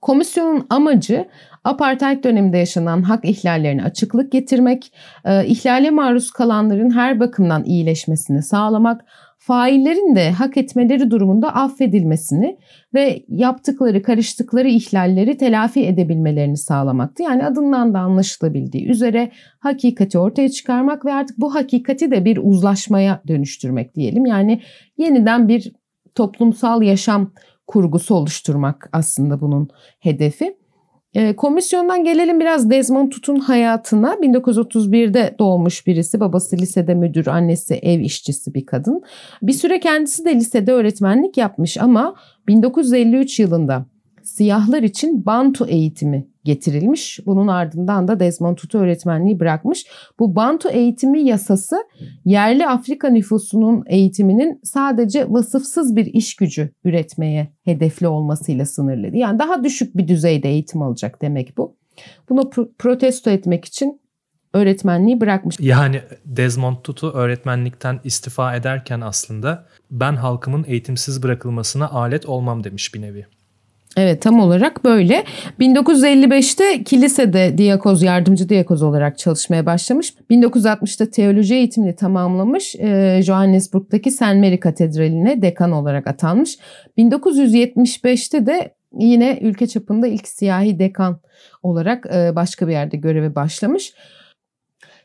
Komisyonun 0.00 0.66
amacı 0.70 1.26
apartheid 1.64 2.24
döneminde 2.24 2.58
yaşanan 2.58 3.02
hak 3.02 3.24
ihlallerine 3.24 3.84
açıklık 3.84 4.32
getirmek, 4.32 4.92
e, 5.24 5.46
ihlale 5.46 5.90
maruz 5.90 6.30
kalanların 6.30 6.90
her 6.90 7.20
bakımdan 7.20 7.64
iyileşmesini 7.64 8.42
sağlamak, 8.42 9.04
faillerin 9.46 10.16
de 10.16 10.30
hak 10.30 10.56
etmeleri 10.56 11.10
durumunda 11.10 11.54
affedilmesini 11.54 12.58
ve 12.94 13.24
yaptıkları, 13.28 14.02
karıştıkları 14.02 14.68
ihlalleri 14.68 15.36
telafi 15.36 15.86
edebilmelerini 15.86 16.56
sağlamaktı. 16.56 17.22
Yani 17.22 17.44
adından 17.44 17.94
da 17.94 17.98
anlaşılabildiği 17.98 18.88
üzere 18.88 19.30
hakikati 19.58 20.18
ortaya 20.18 20.48
çıkarmak 20.48 21.04
ve 21.04 21.12
artık 21.12 21.38
bu 21.38 21.54
hakikati 21.54 22.10
de 22.10 22.24
bir 22.24 22.38
uzlaşmaya 22.42 23.22
dönüştürmek 23.28 23.94
diyelim. 23.94 24.26
Yani 24.26 24.62
yeniden 24.98 25.48
bir 25.48 25.72
toplumsal 26.14 26.82
yaşam 26.82 27.32
kurgusu 27.66 28.14
oluşturmak 28.14 28.88
aslında 28.92 29.40
bunun 29.40 29.68
hedefi. 30.00 30.56
E, 31.16 31.36
komisyondan 31.36 32.04
gelelim 32.04 32.40
biraz 32.40 32.70
Desmond 32.70 33.10
Tutu'nun 33.10 33.40
hayatına. 33.40 34.14
1931'de 34.14 35.34
doğmuş 35.38 35.86
birisi. 35.86 36.20
Babası 36.20 36.56
lisede 36.56 36.94
müdür, 36.94 37.26
annesi 37.26 37.74
ev 37.74 38.00
işçisi 38.00 38.54
bir 38.54 38.66
kadın. 38.66 39.02
Bir 39.42 39.52
süre 39.52 39.80
kendisi 39.80 40.24
de 40.24 40.34
lisede 40.34 40.72
öğretmenlik 40.72 41.36
yapmış 41.36 41.78
ama 41.78 42.14
1953 42.48 43.40
yılında 43.40 43.86
siyahlar 44.22 44.82
için 44.82 45.26
Bantu 45.26 45.66
eğitimi 45.66 46.26
getirilmiş. 46.46 47.20
Bunun 47.26 47.48
ardından 47.48 48.08
da 48.08 48.20
Desmond 48.20 48.56
Tutu 48.56 48.78
öğretmenliği 48.78 49.40
bırakmış. 49.40 49.86
Bu 50.18 50.36
Bantu 50.36 50.68
eğitimi 50.68 51.22
yasası 51.22 51.76
yerli 52.24 52.66
Afrika 52.66 53.08
nüfusunun 53.08 53.84
eğitiminin 53.86 54.60
sadece 54.62 55.32
vasıfsız 55.32 55.96
bir 55.96 56.06
iş 56.06 56.36
gücü 56.36 56.70
üretmeye 56.84 57.52
hedefli 57.64 58.08
olmasıyla 58.08 58.66
sınırlı. 58.66 59.16
Yani 59.16 59.38
daha 59.38 59.64
düşük 59.64 59.96
bir 59.96 60.08
düzeyde 60.08 60.48
eğitim 60.48 60.82
alacak 60.82 61.22
demek 61.22 61.56
bu. 61.56 61.76
Bunu 62.28 62.50
protesto 62.78 63.30
etmek 63.30 63.64
için 63.64 64.00
öğretmenliği 64.54 65.20
bırakmış. 65.20 65.56
Yani 65.60 66.00
Desmond 66.24 66.76
Tutu 66.84 67.10
öğretmenlikten 67.10 68.00
istifa 68.04 68.56
ederken 68.56 69.00
aslında 69.00 69.66
ben 69.90 70.16
halkımın 70.16 70.64
eğitimsiz 70.68 71.22
bırakılmasına 71.22 71.88
alet 71.88 72.26
olmam 72.26 72.64
demiş 72.64 72.94
bir 72.94 73.02
nevi. 73.02 73.26
Evet 73.96 74.22
tam 74.22 74.40
olarak 74.40 74.84
böyle. 74.84 75.24
1955'te 75.60 76.84
kilisede 76.84 77.58
diyakoz, 77.58 78.02
yardımcı 78.02 78.48
diyakoz 78.48 78.82
olarak 78.82 79.18
çalışmaya 79.18 79.66
başlamış. 79.66 80.14
1960'ta 80.30 81.10
teoloji 81.10 81.54
eğitimini 81.54 81.96
tamamlamış. 81.96 82.74
Ee, 82.74 83.20
Johannesburg'daki 83.22 84.10
St. 84.10 84.20
Mary 84.20 84.60
Katedrali'ne 84.60 85.42
dekan 85.42 85.72
olarak 85.72 86.06
atanmış. 86.06 86.58
1975'te 86.98 88.46
de 88.46 88.74
yine 88.98 89.38
ülke 89.42 89.66
çapında 89.66 90.06
ilk 90.06 90.28
siyahi 90.28 90.78
dekan 90.78 91.20
olarak 91.62 92.06
e, 92.14 92.36
başka 92.36 92.68
bir 92.68 92.72
yerde 92.72 92.96
göreve 92.96 93.34
başlamış. 93.34 93.92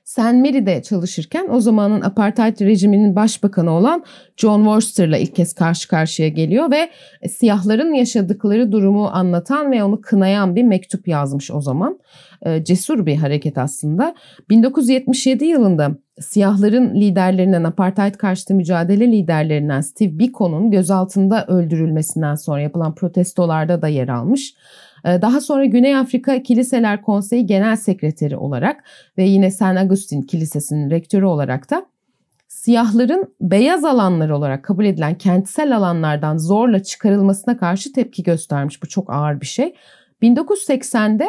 St. 0.04 0.20
Mary'de 0.20 0.82
çalışırken 0.82 1.48
o 1.52 1.60
zamanın 1.60 2.02
apartheid 2.02 2.62
rejiminin 2.62 3.16
başbakanı 3.16 3.72
olan 3.72 4.04
John 4.38 4.60
Worcester'la 4.64 5.18
ilk 5.18 5.36
kez 5.36 5.54
karşı 5.54 5.88
karşıya 5.88 6.30
geliyor 6.30 6.72
ve 6.72 6.90
siyahların 7.30 7.94
yaşadıkları 7.94 8.72
durumu 8.72 9.08
anlatan 9.08 9.72
ve 9.72 9.84
onu 9.84 10.02
kınayan 10.02 10.56
bir 10.56 10.64
mektup 10.64 11.08
yazmış 11.08 11.52
o 11.52 11.62
zaman. 11.62 12.00
Ee, 12.46 12.64
cesur 12.64 13.06
bir 13.06 13.16
hareket 13.16 13.58
aslında. 13.58 14.16
1977 14.50 15.46
yılında 15.46 15.92
siyahların 16.20 16.96
liderlerinden, 16.96 17.64
apartheid 17.64 18.16
karşıtı 18.16 18.54
mücadele 18.54 19.12
liderlerinden 19.12 19.82
Steve 19.82 20.20
Biko'nun 20.20 20.72
gözaltında 20.72 21.46
öldürülmesinden 21.46 22.36
sonra 22.36 22.62
yapılan 22.62 22.96
protestolarda 22.96 23.82
da 23.82 23.88
yer 23.88 24.08
almış. 24.08 24.54
Ee, 25.06 25.22
daha 25.22 25.42
sonra 25.42 25.66
Güney 25.66 25.96
Afrika 25.96 26.44
Kiliseler 26.44 27.02
Konseyi 27.02 27.46
Genel 27.46 27.76
Sekreteri 27.76 28.38
olarak 28.38 28.84
ve 29.18 29.24
yine 29.24 29.52
San 29.52 29.76
Agustin 29.76 30.22
Kilisesi'nin 30.22 30.90
rektörü 30.90 31.26
olarak 31.26 31.70
da 31.70 31.86
siyahların 32.48 33.34
beyaz 33.42 33.86
alanlar 33.86 34.30
olarak 34.30 34.64
kabul 34.64 34.86
edilen 34.86 35.16
kentsel 35.16 35.78
alanlardan 35.78 36.38
zorla 36.38 36.84
çıkarılmasına 36.84 37.58
karşı 37.58 37.94
tepki 37.94 38.24
göstermiş. 38.24 38.84
Bu 38.84 38.88
çok 38.88 39.14
ağır 39.14 39.42
bir 39.42 39.46
şey. 39.46 39.74
1980'de 40.22 41.28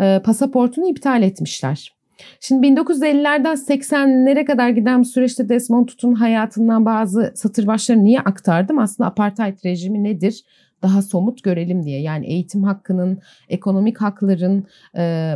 e, 0.00 0.22
pasaportunu 0.24 0.88
iptal 0.88 1.22
etmişler. 1.22 1.92
Şimdi 2.40 2.66
1950'lerden 2.66 3.54
80'lere 3.54 4.44
kadar 4.44 4.68
giden 4.68 5.00
bu 5.00 5.04
süreçte 5.04 5.48
Desmond 5.48 5.86
Tutu'nun 5.86 6.14
hayatından 6.14 6.84
bazı 6.84 7.32
satır 7.34 7.66
başları 7.66 8.04
niye 8.04 8.20
aktardım? 8.20 8.78
Aslında 8.78 9.08
apartheid 9.08 9.64
rejimi 9.64 10.04
nedir? 10.04 10.44
Daha 10.82 11.02
somut 11.02 11.42
görelim 11.42 11.84
diye. 11.84 12.00
Yani 12.00 12.26
eğitim 12.26 12.62
hakkının, 12.62 13.18
ekonomik 13.48 14.00
hakların, 14.00 14.66
e, 14.96 15.34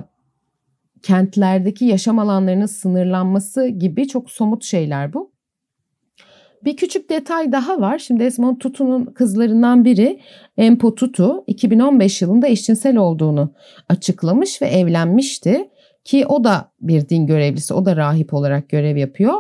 kentlerdeki 1.03 1.85
yaşam 1.85 2.19
alanlarının 2.19 2.67
sınırlanması 2.67 3.69
gibi 3.69 4.09
çok 4.09 4.31
somut 4.31 4.65
şeyler 4.65 5.13
bu. 5.13 5.35
Bir 6.65 6.77
küçük 6.77 7.11
detay 7.11 7.53
daha 7.53 7.81
var. 7.81 7.99
Şimdi 7.99 8.25
Desmond 8.25 8.57
Tutu'nun 8.57 9.05
kızlarından 9.05 9.85
biri 9.85 10.21
Empo 10.57 10.95
Tutu 10.95 11.45
2015 11.47 12.23
yılında 12.23 12.47
eşcinsel 12.47 12.97
olduğunu 12.97 13.53
açıklamış 13.89 14.63
ve 14.63 14.67
evlenmişti. 14.67 15.71
Ki 16.05 16.27
o 16.27 16.45
da 16.45 16.73
bir 16.81 17.09
din 17.09 17.27
görevlisi, 17.27 17.75
o 17.75 17.85
da 17.85 17.97
rahip 17.97 18.35
olarak 18.35 18.69
görev 18.69 18.97
yapıyor. 18.97 19.35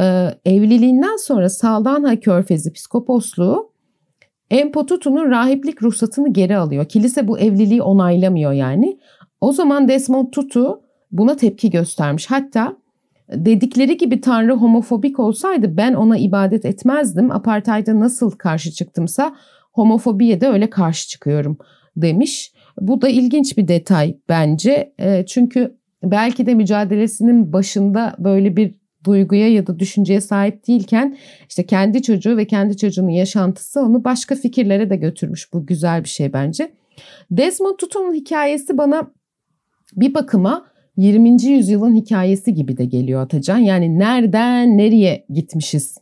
Ee, 0.00 0.28
evliliğinden 0.44 1.16
sonra 1.16 1.48
Saldanha 1.48 2.20
Körfezi 2.20 2.72
Piskoposluğu 2.72 3.67
Empo 4.50 4.86
Tutu'nun 4.86 5.30
rahiplik 5.30 5.82
ruhsatını 5.82 6.32
geri 6.32 6.56
alıyor. 6.56 6.84
Kilise 6.84 7.28
bu 7.28 7.38
evliliği 7.38 7.82
onaylamıyor 7.82 8.52
yani. 8.52 8.98
O 9.40 9.52
zaman 9.52 9.88
Desmond 9.88 10.30
Tutu 10.32 10.82
buna 11.12 11.36
tepki 11.36 11.70
göstermiş. 11.70 12.26
Hatta 12.26 12.76
dedikleri 13.32 13.96
gibi 13.96 14.20
Tanrı 14.20 14.52
homofobik 14.52 15.18
olsaydı 15.18 15.76
ben 15.76 15.94
ona 15.94 16.18
ibadet 16.18 16.64
etmezdim. 16.64 17.30
Apartheid'e 17.30 18.00
nasıl 18.00 18.30
karşı 18.30 18.72
çıktımsa 18.72 19.36
homofobiye 19.72 20.40
de 20.40 20.48
öyle 20.48 20.70
karşı 20.70 21.08
çıkıyorum 21.08 21.58
demiş. 21.96 22.52
Bu 22.80 23.02
da 23.02 23.08
ilginç 23.08 23.58
bir 23.58 23.68
detay 23.68 24.16
bence. 24.28 24.94
E, 25.00 25.26
çünkü 25.26 25.76
belki 26.02 26.46
de 26.46 26.54
mücadelesinin 26.54 27.52
başında 27.52 28.16
böyle 28.18 28.56
bir 28.56 28.74
duyguya 29.08 29.48
ya 29.48 29.66
da 29.66 29.78
düşünceye 29.78 30.20
sahip 30.20 30.68
değilken 30.68 31.16
işte 31.48 31.66
kendi 31.66 32.02
çocuğu 32.02 32.36
ve 32.36 32.44
kendi 32.44 32.76
çocuğunun 32.76 33.08
yaşantısı 33.08 33.80
onu 33.80 34.04
başka 34.04 34.34
fikirlere 34.34 34.90
de 34.90 34.96
götürmüş. 34.96 35.52
Bu 35.52 35.66
güzel 35.66 36.04
bir 36.04 36.08
şey 36.08 36.32
bence. 36.32 36.72
Desmond 37.30 37.76
Tutu'nun 37.76 38.14
hikayesi 38.14 38.78
bana 38.78 39.10
bir 39.96 40.14
bakıma 40.14 40.66
20. 40.96 41.42
yüzyılın 41.42 41.94
hikayesi 41.94 42.54
gibi 42.54 42.76
de 42.76 42.84
geliyor 42.84 43.22
Atacan. 43.22 43.58
Yani 43.58 43.98
nereden 43.98 44.78
nereye 44.78 45.26
gitmişiz 45.30 45.98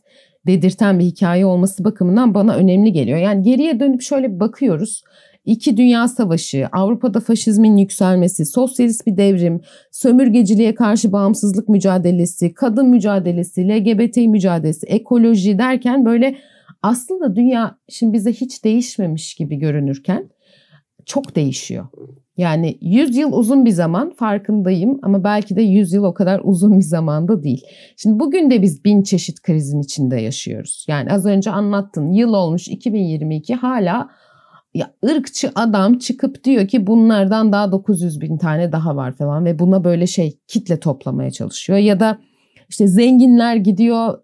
dedirten 0.47 0.99
bir 0.99 1.05
hikaye 1.05 1.45
olması 1.45 1.83
bakımından 1.83 2.33
bana 2.33 2.55
önemli 2.55 2.93
geliyor. 2.93 3.17
Yani 3.17 3.43
geriye 3.43 3.79
dönüp 3.79 4.01
şöyle 4.01 4.39
bakıyoruz. 4.39 5.03
İki 5.47 5.77
Dünya 5.77 6.07
Savaşı, 6.07 6.67
Avrupa'da 6.71 7.19
faşizmin 7.19 7.77
yükselmesi, 7.77 8.45
sosyalist 8.45 9.07
bir 9.07 9.17
devrim, 9.17 9.61
sömürgeciliğe 9.91 10.75
karşı 10.75 11.11
bağımsızlık 11.11 11.69
mücadelesi, 11.69 12.53
kadın 12.53 12.89
mücadelesi, 12.89 13.67
LGBT 13.69 14.17
mücadelesi, 14.17 14.87
ekoloji 14.87 15.57
derken 15.57 16.05
böyle 16.05 16.37
aslında 16.81 17.35
dünya 17.35 17.77
şimdi 17.89 18.13
bize 18.13 18.33
hiç 18.33 18.63
değişmemiş 18.63 19.35
gibi 19.35 19.55
görünürken 19.55 20.29
çok 21.05 21.35
değişiyor. 21.35 21.87
Yani 22.37 22.77
100 22.81 23.17
yıl 23.17 23.31
uzun 23.33 23.65
bir 23.65 23.71
zaman 23.71 24.13
farkındayım 24.13 24.99
ama 25.01 25.23
belki 25.23 25.55
de 25.55 25.61
100 25.61 25.93
yıl 25.93 26.03
o 26.03 26.13
kadar 26.13 26.41
uzun 26.43 26.79
bir 26.79 26.83
zamanda 26.83 27.43
değil. 27.43 27.65
Şimdi 27.97 28.19
bugün 28.19 28.49
de 28.49 28.61
biz 28.61 28.85
bin 28.85 29.03
çeşit 29.03 29.41
krizin 29.41 29.81
içinde 29.81 30.21
yaşıyoruz. 30.21 30.85
Yani 30.87 31.11
az 31.11 31.25
önce 31.25 31.51
anlattın 31.51 32.11
yıl 32.11 32.33
olmuş 32.33 32.67
2022 32.67 33.55
hala 33.55 34.09
ya 34.77 34.93
ırkçı 35.05 35.51
adam 35.55 35.97
çıkıp 35.97 36.43
diyor 36.43 36.67
ki 36.67 36.87
bunlardan 36.87 37.51
daha 37.51 37.71
900 37.71 38.21
bin 38.21 38.37
tane 38.37 38.71
daha 38.71 38.95
var 38.95 39.11
falan 39.11 39.45
ve 39.45 39.59
buna 39.59 39.83
böyle 39.83 40.07
şey 40.07 40.37
kitle 40.47 40.79
toplamaya 40.79 41.31
çalışıyor. 41.31 41.79
Ya 41.79 41.99
da 41.99 42.19
işte 42.69 42.87
zenginler 42.87 43.55
gidiyor 43.55 44.17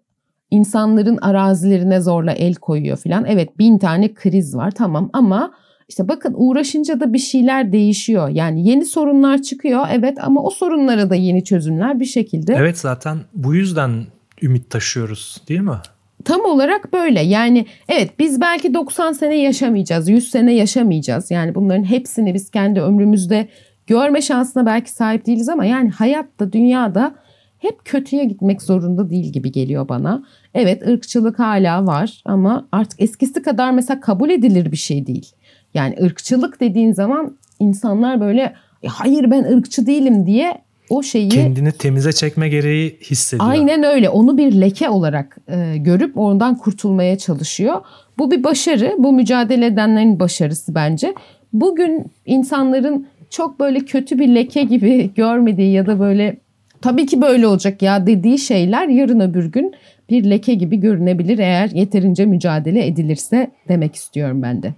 insanların 0.50 1.16
arazilerine 1.16 2.00
zorla 2.00 2.32
el 2.32 2.54
koyuyor 2.54 2.96
falan. 2.96 3.24
Evet 3.24 3.58
bin 3.58 3.78
tane 3.78 4.14
kriz 4.14 4.56
var 4.56 4.70
tamam 4.70 5.10
ama 5.12 5.54
işte 5.88 6.08
bakın 6.08 6.34
uğraşınca 6.36 7.00
da 7.00 7.12
bir 7.12 7.18
şeyler 7.18 7.72
değişiyor. 7.72 8.28
Yani 8.28 8.68
yeni 8.68 8.84
sorunlar 8.84 9.42
çıkıyor 9.42 9.86
evet 9.92 10.18
ama 10.20 10.42
o 10.42 10.50
sorunlara 10.50 11.10
da 11.10 11.14
yeni 11.14 11.44
çözümler 11.44 12.00
bir 12.00 12.04
şekilde. 12.04 12.54
Evet 12.54 12.78
zaten 12.78 13.18
bu 13.34 13.54
yüzden 13.54 14.06
ümit 14.42 14.70
taşıyoruz 14.70 15.42
değil 15.48 15.60
mi? 15.60 15.78
Tam 16.24 16.44
olarak 16.44 16.92
böyle. 16.92 17.20
Yani 17.20 17.66
evet 17.88 18.18
biz 18.18 18.40
belki 18.40 18.74
90 18.74 19.12
sene 19.12 19.36
yaşamayacağız, 19.36 20.08
100 20.08 20.30
sene 20.30 20.54
yaşamayacağız. 20.54 21.30
Yani 21.30 21.54
bunların 21.54 21.84
hepsini 21.84 22.34
biz 22.34 22.50
kendi 22.50 22.80
ömrümüzde 22.80 23.48
görme 23.86 24.22
şansına 24.22 24.66
belki 24.66 24.90
sahip 24.90 25.26
değiliz 25.26 25.48
ama 25.48 25.64
yani 25.64 25.90
hayatta, 25.90 26.52
dünyada 26.52 27.14
hep 27.58 27.84
kötüye 27.84 28.24
gitmek 28.24 28.62
zorunda 28.62 29.10
değil 29.10 29.32
gibi 29.32 29.52
geliyor 29.52 29.88
bana. 29.88 30.24
Evet 30.54 30.88
ırkçılık 30.88 31.38
hala 31.38 31.86
var 31.86 32.22
ama 32.24 32.68
artık 32.72 33.02
eskisi 33.02 33.42
kadar 33.42 33.70
mesela 33.70 34.00
kabul 34.00 34.30
edilir 34.30 34.72
bir 34.72 34.76
şey 34.76 35.06
değil. 35.06 35.32
Yani 35.74 35.96
ırkçılık 36.02 36.60
dediğin 36.60 36.92
zaman 36.92 37.36
insanlar 37.60 38.20
böyle 38.20 38.54
e, 38.82 38.88
hayır 38.88 39.30
ben 39.30 39.44
ırkçı 39.44 39.86
değilim 39.86 40.26
diye 40.26 40.63
o 40.90 41.02
şeyi 41.02 41.28
kendini 41.28 41.72
temize 41.72 42.12
çekme 42.12 42.48
gereği 42.48 42.98
hissediyor. 43.00 43.50
Aynen 43.50 43.82
öyle. 43.82 44.08
Onu 44.08 44.38
bir 44.38 44.52
leke 44.52 44.88
olarak 44.88 45.36
e, 45.48 45.76
görüp 45.76 46.18
ondan 46.18 46.58
kurtulmaya 46.58 47.18
çalışıyor. 47.18 47.80
Bu 48.18 48.30
bir 48.30 48.44
başarı. 48.44 48.94
Bu 48.98 49.12
mücadele 49.12 49.66
edenlerin 49.66 50.20
başarısı 50.20 50.74
bence. 50.74 51.14
Bugün 51.52 52.06
insanların 52.26 53.06
çok 53.30 53.60
böyle 53.60 53.80
kötü 53.80 54.18
bir 54.18 54.28
leke 54.28 54.62
gibi 54.62 55.14
görmediği 55.14 55.72
ya 55.72 55.86
da 55.86 56.00
böyle 56.00 56.36
tabii 56.82 57.06
ki 57.06 57.22
böyle 57.22 57.46
olacak 57.46 57.82
ya 57.82 58.06
dediği 58.06 58.38
şeyler 58.38 58.88
yarın 58.88 59.20
öbür 59.20 59.44
gün 59.44 59.74
bir 60.10 60.30
leke 60.30 60.54
gibi 60.54 60.76
görünebilir 60.76 61.38
eğer 61.38 61.70
yeterince 61.70 62.26
mücadele 62.26 62.86
edilirse 62.86 63.50
demek 63.68 63.94
istiyorum 63.94 64.42
ben 64.42 64.62
de. 64.62 64.74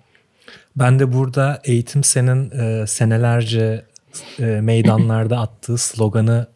Ben 0.76 0.98
de 0.98 1.12
burada 1.12 1.60
eğitim 1.64 2.04
senin 2.04 2.50
e, 2.50 2.86
senelerce 2.86 3.82
e, 4.38 4.44
meydanlarda 4.44 5.38
attığı 5.40 5.78
sloganı 5.78 6.46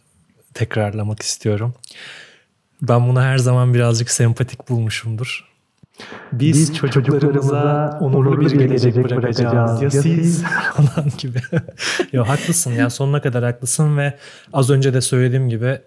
tekrarlamak 0.54 1.22
istiyorum. 1.22 1.74
Ben 2.82 3.08
bunu 3.08 3.22
her 3.22 3.38
zaman 3.38 3.74
birazcık 3.74 4.10
sempatik 4.10 4.68
bulmuşumdur. 4.68 5.50
Biz, 6.32 6.70
Biz 6.70 6.76
çocuklarımıza 6.76 7.98
onurlu 8.00 8.40
bir 8.40 8.50
gelecek 8.50 8.96
bırakacağız. 8.96 9.82
Ya 9.82 9.90
siz 9.90 10.42
falan 10.74 11.08
gibi. 11.18 11.38
Yo 12.12 12.24
haklısın 12.24 12.72
ya 12.72 12.90
sonuna 12.90 13.22
kadar 13.22 13.44
haklısın 13.44 13.98
ve 13.98 14.14
az 14.52 14.70
önce 14.70 14.94
de 14.94 15.00
söylediğim 15.00 15.48
gibi 15.48 15.78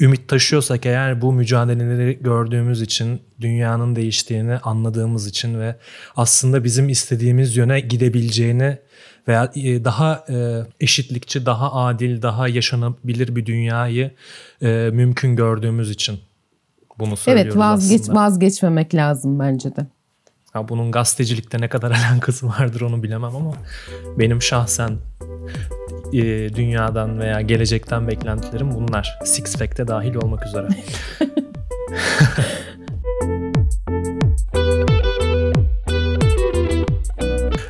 ümit 0.00 0.28
taşıyorsak 0.28 0.86
eğer 0.86 1.22
bu 1.22 1.32
mücadeleleri 1.32 2.18
gördüğümüz 2.20 2.82
için 2.82 3.20
dünyanın 3.40 3.96
değiştiğini 3.96 4.58
anladığımız 4.58 5.26
için 5.26 5.60
ve 5.60 5.76
aslında 6.16 6.64
bizim 6.64 6.88
istediğimiz 6.88 7.56
yöne 7.56 7.80
gidebileceğini 7.80 8.78
veya 9.28 9.50
e, 9.54 9.84
daha 9.84 10.24
e, 10.28 10.62
eşitlikçi, 10.80 11.46
daha 11.46 11.72
adil, 11.72 12.22
daha 12.22 12.48
yaşanabilir 12.48 13.36
bir 13.36 13.46
dünyayı 13.46 14.10
e, 14.62 14.90
mümkün 14.92 15.36
gördüğümüz 15.36 15.90
için 15.90 16.20
bunu 16.98 17.16
söylüyoruz 17.16 17.52
Evet 17.54 17.64
vazgeç, 17.64 18.00
aslında. 18.00 18.20
vazgeçmemek 18.20 18.94
lazım 18.94 19.38
bence 19.38 19.76
de. 19.76 19.86
Ya 20.54 20.68
bunun 20.68 20.92
gazetecilikte 20.92 21.60
ne 21.60 21.68
kadar 21.68 21.90
alakası 22.12 22.48
vardır 22.48 22.80
onu 22.80 23.02
bilemem 23.02 23.36
ama 23.36 23.52
benim 24.18 24.42
şahsen 24.42 24.90
e, 26.12 26.22
dünyadan 26.54 27.18
veya 27.18 27.40
gelecekten 27.40 28.08
beklentilerim 28.08 28.74
bunlar. 28.74 29.18
Six 29.24 29.56
Pack'te 29.58 29.88
dahil 29.88 30.14
olmak 30.14 30.46
üzere. 30.46 30.68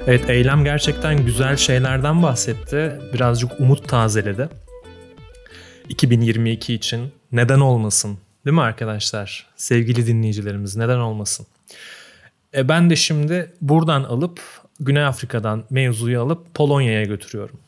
evet 0.07 0.31
eylem 0.31 0.65
gerçekten 0.65 1.25
güzel 1.25 1.57
şeylerden 1.57 2.23
bahsetti. 2.23 3.01
Birazcık 3.15 3.61
umut 3.61 3.89
tazeledi. 3.89 4.49
2022 5.89 6.75
için 6.75 7.13
neden 7.33 7.61
olmasın 7.61 8.19
değil 8.45 8.55
mi 8.55 8.63
arkadaşlar? 8.63 9.47
Sevgili 9.57 10.07
dinleyicilerimiz 10.07 10.77
neden 10.77 10.99
olmasın? 10.99 11.47
E 12.55 12.69
ben 12.69 12.91
de 12.91 12.97
şimdi 12.97 13.53
buradan 13.61 14.05
alıp 14.05 14.41
Güney 14.81 15.05
Afrika'dan 15.05 15.65
mevzuyu 15.71 16.23
alıp 16.23 16.55
Polonya'ya 16.55 17.05
götürüyorum. 17.05 17.59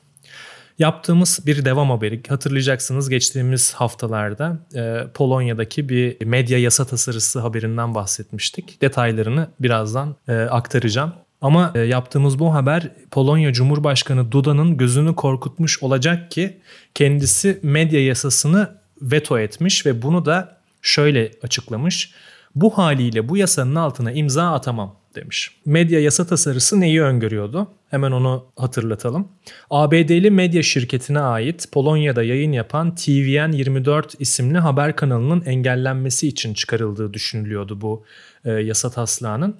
Yaptığımız 0.79 1.41
bir 1.47 1.65
devam 1.65 1.91
haberi 1.91 2.23
hatırlayacaksınız 2.29 3.09
geçtiğimiz 3.09 3.75
haftalarda 3.75 4.59
e, 4.75 5.07
Polonya'daki 5.15 5.89
bir 5.89 6.27
medya 6.27 6.59
yasa 6.59 6.85
tasarısı 6.85 7.41
haberinden 7.41 7.95
bahsetmiştik. 7.95 8.83
Detaylarını 8.83 9.49
birazdan 9.61 10.17
e, 10.29 10.33
aktaracağım. 10.33 11.13
Ama 11.43 11.73
e, 11.75 11.79
yaptığımız 11.79 12.39
bu 12.39 12.55
haber 12.55 12.91
Polonya 13.11 13.53
Cumhurbaşkanı 13.53 14.33
Duda'nın 14.33 14.77
gözünü 14.77 15.15
korkutmuş 15.15 15.83
olacak 15.83 16.31
ki 16.31 16.57
kendisi 16.95 17.61
medya 17.63 18.05
yasasını 18.05 18.71
veto 19.03 19.39
etmiş 19.39 19.87
ve 19.87 20.03
bunu 20.03 20.25
da 20.27 20.59
şöyle 20.83 21.31
açıklamış. 21.43 22.13
Bu 22.55 22.79
haliyle 22.79 23.29
bu 23.29 23.37
yasanın 23.37 23.75
altına 23.75 24.13
imza 24.13 24.53
atamam 24.53 24.97
demiş. 25.15 25.51
Medya 25.67 26.01
yasa 26.01 26.27
tasarısı 26.27 26.81
neyi 26.81 27.03
öngörüyordu? 27.03 27.69
Hemen 27.91 28.13
onu 28.13 28.45
hatırlatalım. 28.57 29.29
ABD'li 29.71 30.31
medya 30.31 30.63
şirketine 30.63 31.21
ait 31.21 31.73
Polonya'da 31.73 32.23
yayın 32.23 32.53
yapan 32.53 32.95
TVN 32.95 33.53
24 33.53 34.15
isimli 34.21 34.59
haber 34.59 34.97
kanalının 34.97 35.43
engellenmesi 35.47 36.29
için 36.29 36.55
çıkarıldığı 36.55 37.15
düşünülüyordu 37.15 37.81
bu 37.81 38.05
e, 38.45 38.51
yasa 38.51 38.91
taslağının. 38.91 39.57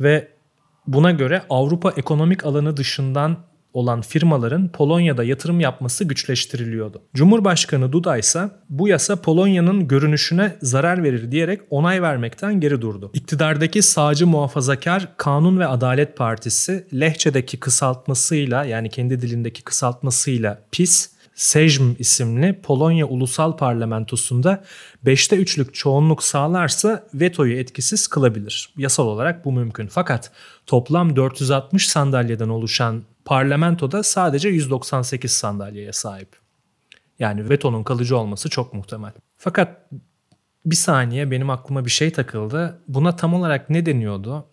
Ve 0.00 0.28
buna 0.86 1.10
göre 1.10 1.42
Avrupa 1.50 1.90
ekonomik 1.90 2.46
alanı 2.46 2.76
dışından 2.76 3.36
olan 3.74 4.00
firmaların 4.00 4.68
Polonya'da 4.68 5.24
yatırım 5.24 5.60
yapması 5.60 6.04
güçleştiriliyordu. 6.04 7.02
Cumhurbaşkanı 7.14 7.92
Duda 7.92 8.18
ise 8.18 8.50
bu 8.68 8.88
yasa 8.88 9.16
Polonya'nın 9.16 9.88
görünüşüne 9.88 10.56
zarar 10.62 11.02
verir 11.02 11.30
diyerek 11.30 11.60
onay 11.70 12.02
vermekten 12.02 12.60
geri 12.60 12.82
durdu. 12.82 13.10
İktidardaki 13.14 13.82
sağcı 13.82 14.26
muhafazakar 14.26 15.08
Kanun 15.16 15.58
ve 15.58 15.66
Adalet 15.66 16.16
Partisi 16.16 16.86
Lehçe'deki 16.92 17.60
kısaltmasıyla 17.60 18.64
yani 18.64 18.90
kendi 18.90 19.20
dilindeki 19.20 19.62
kısaltmasıyla 19.62 20.62
PIS 20.72 21.14
Sejm 21.34 21.94
isimli 21.98 22.60
Polonya 22.62 23.06
Ulusal 23.06 23.56
Parlamentosu'nda 23.56 24.64
5'te 25.04 25.36
3'lük 25.36 25.72
çoğunluk 25.72 26.22
sağlarsa 26.22 27.06
vetoyu 27.14 27.58
etkisiz 27.58 28.06
kılabilir. 28.06 28.70
Yasal 28.76 29.06
olarak 29.06 29.44
bu 29.44 29.52
mümkün. 29.52 29.86
Fakat 29.86 30.30
toplam 30.66 31.16
460 31.16 31.88
sandalyeden 31.88 32.48
oluşan 32.48 33.02
parlamentoda 33.24 34.02
sadece 34.02 34.48
198 34.48 35.32
sandalyeye 35.32 35.92
sahip. 35.92 36.28
Yani 37.18 37.48
vetonun 37.48 37.82
kalıcı 37.82 38.16
olması 38.16 38.50
çok 38.50 38.74
muhtemel. 38.74 39.12
Fakat 39.36 39.90
bir 40.66 40.76
saniye 40.76 41.30
benim 41.30 41.50
aklıma 41.50 41.84
bir 41.84 41.90
şey 41.90 42.12
takıldı. 42.12 42.80
Buna 42.88 43.16
tam 43.16 43.34
olarak 43.34 43.70
ne 43.70 43.86
deniyordu? 43.86 44.44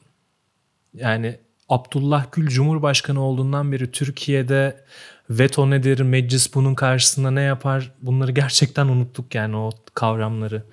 Yani 0.94 1.40
Abdullah 1.70 2.26
Gül 2.32 2.48
Cumhurbaşkanı 2.48 3.22
olduğundan 3.22 3.72
beri 3.72 3.92
Türkiye'de 3.92 4.86
veto 5.30 5.70
nedir, 5.70 6.00
meclis 6.00 6.56
bunun 6.56 6.76
karşısında 6.76 7.32
ne 7.32 7.42
yapar 7.42 7.92
bunları 8.02 8.32
gerçekten 8.32 8.88
unuttuk 8.88 9.36
yani 9.36 9.56
o 9.56 9.72
kavramları. 9.94 10.64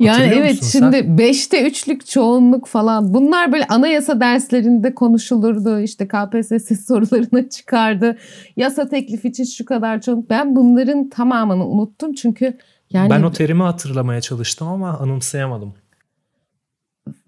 Yani 0.00 0.32
evet 0.34 0.64
şimdi 0.64 0.96
5'te 0.96 1.68
3'lük 1.68 2.06
çoğunluk 2.06 2.66
falan 2.66 3.14
bunlar 3.14 3.52
böyle 3.52 3.66
anayasa 3.66 4.20
derslerinde 4.20 4.94
konuşulurdu 4.94 5.80
işte 5.80 6.08
KPSS 6.08 6.86
sorularına 6.86 7.48
çıkardı. 7.50 8.18
Yasa 8.56 8.88
teklifi 8.88 9.28
için 9.28 9.44
şu 9.44 9.64
kadar 9.64 10.00
çoğunluk 10.00 10.30
ben 10.30 10.56
bunların 10.56 11.08
tamamını 11.08 11.66
unuttum 11.66 12.14
çünkü 12.14 12.58
yani... 12.90 13.10
Ben 13.10 13.22
o 13.22 13.32
terimi 13.32 13.62
hatırlamaya 13.62 14.20
çalıştım 14.20 14.68
ama 14.68 14.98
anımsayamadım. 14.98 15.74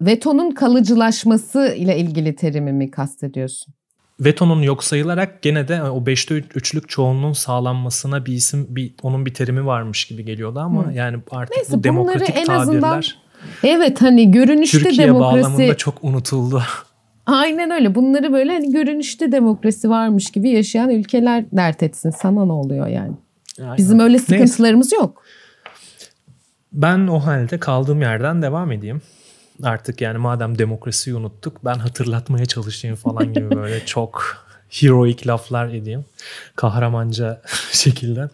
Vetonun 0.01 0.51
kalıcılaşması 0.51 1.75
ile 1.77 1.97
ilgili 1.97 2.35
terimi 2.35 2.73
mi 2.73 2.91
kastediyorsun? 2.91 3.73
Vetonun 4.19 4.61
yok 4.61 4.83
sayılarak 4.83 5.41
gene 5.41 5.67
de 5.67 5.83
o 5.83 6.03
5'te 6.03 6.37
3'lük 6.37 6.87
çoğunluğun 6.87 7.33
sağlanmasına 7.33 8.25
bir 8.25 8.33
isim 8.33 8.67
bir 8.69 8.93
onun 9.01 9.25
bir 9.25 9.33
terimi 9.33 9.65
varmış 9.65 10.05
gibi 10.05 10.25
geliyordu 10.25 10.59
ama 10.59 10.87
Hı. 10.87 10.93
yani 10.93 11.17
artık 11.31 11.55
Neyse, 11.55 11.77
bu 11.77 11.83
demokratik 11.83 12.37
en 12.37 12.45
tabirler 12.45 12.61
azından, 12.61 13.03
evet 13.63 14.01
hani 14.01 14.31
görünüşte 14.31 14.79
Türkiye 14.79 15.07
demokrasi 15.07 15.43
bağlamında 15.43 15.77
çok 15.77 16.03
unutuldu. 16.03 16.63
Aynen 17.25 17.71
öyle. 17.71 17.95
Bunları 17.95 18.33
böyle 18.33 18.53
hani 18.53 18.71
görünüşte 18.71 19.31
demokrasi 19.31 19.89
varmış 19.89 20.31
gibi 20.31 20.49
yaşayan 20.49 20.89
ülkeler 20.89 21.45
dert 21.51 21.83
etsin. 21.83 22.09
Sana 22.09 22.45
ne 22.45 22.51
oluyor 22.51 22.87
yani? 22.87 23.13
Aynen. 23.59 23.77
Bizim 23.77 23.99
öyle 23.99 24.19
sıkıntılarımız 24.19 24.91
Neyse. 24.91 25.03
yok. 25.03 25.23
Ben 26.73 27.07
o 27.07 27.19
halde 27.19 27.59
kaldığım 27.59 28.01
yerden 28.01 28.41
devam 28.41 28.71
edeyim 28.71 29.01
artık 29.63 30.01
yani 30.01 30.17
madem 30.17 30.57
demokrasiyi 30.57 31.15
unuttuk 31.15 31.65
ben 31.65 31.75
hatırlatmaya 31.75 32.45
çalışayım 32.45 32.95
falan 32.95 33.33
gibi 33.33 33.55
böyle 33.55 33.85
çok 33.85 34.37
heroik 34.69 35.27
laflar 35.27 35.67
edeyim. 35.67 36.05
Kahramanca 36.55 37.41
şekilde. 37.71 38.29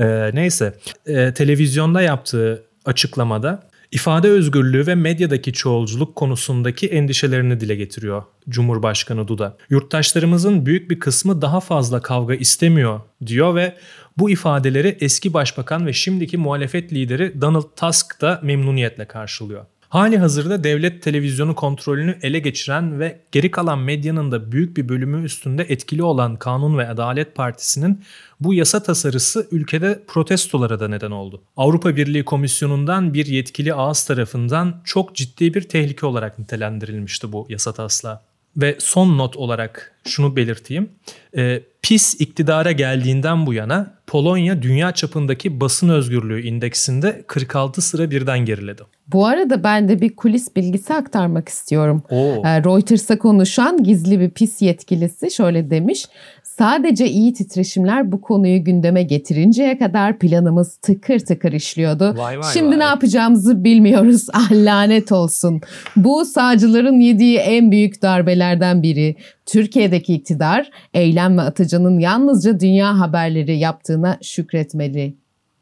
Ee, 0.00 0.30
neyse 0.34 0.74
ee, 1.06 1.34
televizyonda 1.34 2.02
yaptığı 2.02 2.64
açıklamada 2.84 3.62
ifade 3.92 4.28
özgürlüğü 4.28 4.86
ve 4.86 4.94
medyadaki 4.94 5.52
çoğulculuk 5.52 6.16
konusundaki 6.16 6.86
endişelerini 6.86 7.60
dile 7.60 7.74
getiriyor 7.74 8.22
Cumhurbaşkanı 8.48 9.28
Duda. 9.28 9.56
Yurttaşlarımızın 9.70 10.66
büyük 10.66 10.90
bir 10.90 11.00
kısmı 11.00 11.42
daha 11.42 11.60
fazla 11.60 12.02
kavga 12.02 12.34
istemiyor 12.34 13.00
diyor 13.26 13.54
ve 13.54 13.76
bu 14.18 14.30
ifadeleri 14.30 14.96
eski 15.00 15.34
başbakan 15.34 15.86
ve 15.86 15.92
şimdiki 15.92 16.36
muhalefet 16.36 16.92
lideri 16.92 17.40
Donald 17.40 17.68
Tusk 17.76 18.20
da 18.20 18.40
memnuniyetle 18.42 19.04
karşılıyor. 19.04 19.64
Hali 19.88 20.18
hazırda 20.18 20.64
devlet 20.64 21.02
televizyonu 21.02 21.54
kontrolünü 21.54 22.18
ele 22.22 22.38
geçiren 22.38 23.00
ve 23.00 23.20
geri 23.32 23.50
kalan 23.50 23.78
medyanın 23.78 24.32
da 24.32 24.52
büyük 24.52 24.76
bir 24.76 24.88
bölümü 24.88 25.24
üstünde 25.24 25.62
etkili 25.62 26.02
olan 26.02 26.36
Kanun 26.36 26.78
ve 26.78 26.88
Adalet 26.88 27.34
Partisi'nin 27.34 28.02
bu 28.40 28.54
yasa 28.54 28.82
tasarısı 28.82 29.48
ülkede 29.50 30.02
protestolara 30.06 30.80
da 30.80 30.88
neden 30.88 31.10
oldu. 31.10 31.42
Avrupa 31.56 31.96
Birliği 31.96 32.24
Komisyonu'ndan 32.24 33.14
bir 33.14 33.26
yetkili 33.26 33.74
ağız 33.74 34.04
tarafından 34.04 34.80
çok 34.84 35.14
ciddi 35.14 35.54
bir 35.54 35.62
tehlike 35.62 36.06
olarak 36.06 36.38
nitelendirilmişti 36.38 37.32
bu 37.32 37.46
yasa 37.48 37.72
taslağı. 37.72 38.20
Ve 38.56 38.76
son 38.78 39.18
not 39.18 39.36
olarak 39.36 39.94
şunu 40.04 40.36
belirteyim. 40.36 40.90
E, 41.36 41.62
PIS 41.82 42.20
iktidara 42.20 42.72
geldiğinden 42.72 43.46
bu 43.46 43.54
yana 43.54 43.95
Polonya 44.06 44.62
dünya 44.62 44.92
çapındaki 44.92 45.60
basın 45.60 45.88
özgürlüğü 45.88 46.42
indeksinde 46.42 47.24
46 47.26 47.82
sıra 47.82 48.10
birden 48.10 48.38
geriledi. 48.38 48.82
Bu 49.06 49.26
arada 49.26 49.64
ben 49.64 49.88
de 49.88 50.00
bir 50.00 50.16
kulis 50.16 50.56
bilgisi 50.56 50.94
aktarmak 50.94 51.48
istiyorum. 51.48 52.02
Oo. 52.10 52.42
Ee, 52.44 52.64
Reuters'a 52.64 53.18
konuşan 53.18 53.82
gizli 53.82 54.20
bir 54.20 54.30
PIS 54.30 54.62
yetkilisi 54.62 55.30
şöyle 55.30 55.70
demiş. 55.70 56.06
Sadece 56.58 57.08
iyi 57.08 57.32
titreşimler 57.32 58.12
bu 58.12 58.20
konuyu 58.20 58.64
gündeme 58.64 59.02
getirinceye 59.02 59.78
kadar 59.78 60.18
planımız 60.18 60.76
tıkır 60.76 61.18
tıkır 61.18 61.52
işliyordu. 61.52 62.14
Vay 62.16 62.38
vay 62.38 62.52
Şimdi 62.52 62.70
vay. 62.70 62.78
ne 62.78 62.84
yapacağımızı 62.84 63.64
bilmiyoruz. 63.64 64.26
Ah 64.34 64.52
lanet 64.52 65.12
olsun. 65.12 65.60
Bu 65.96 66.24
sağcıların 66.24 67.00
yediği 67.00 67.38
en 67.38 67.70
büyük 67.70 68.02
darbelerden 68.02 68.82
biri. 68.82 69.16
Türkiye'deki 69.46 70.14
iktidar 70.14 70.70
eylem 70.94 71.38
ve 71.38 71.42
atıcının 71.42 71.98
yalnızca 71.98 72.60
dünya 72.60 73.00
haberleri 73.00 73.58
yaptığına 73.58 74.18
şükretmeli 74.22 75.16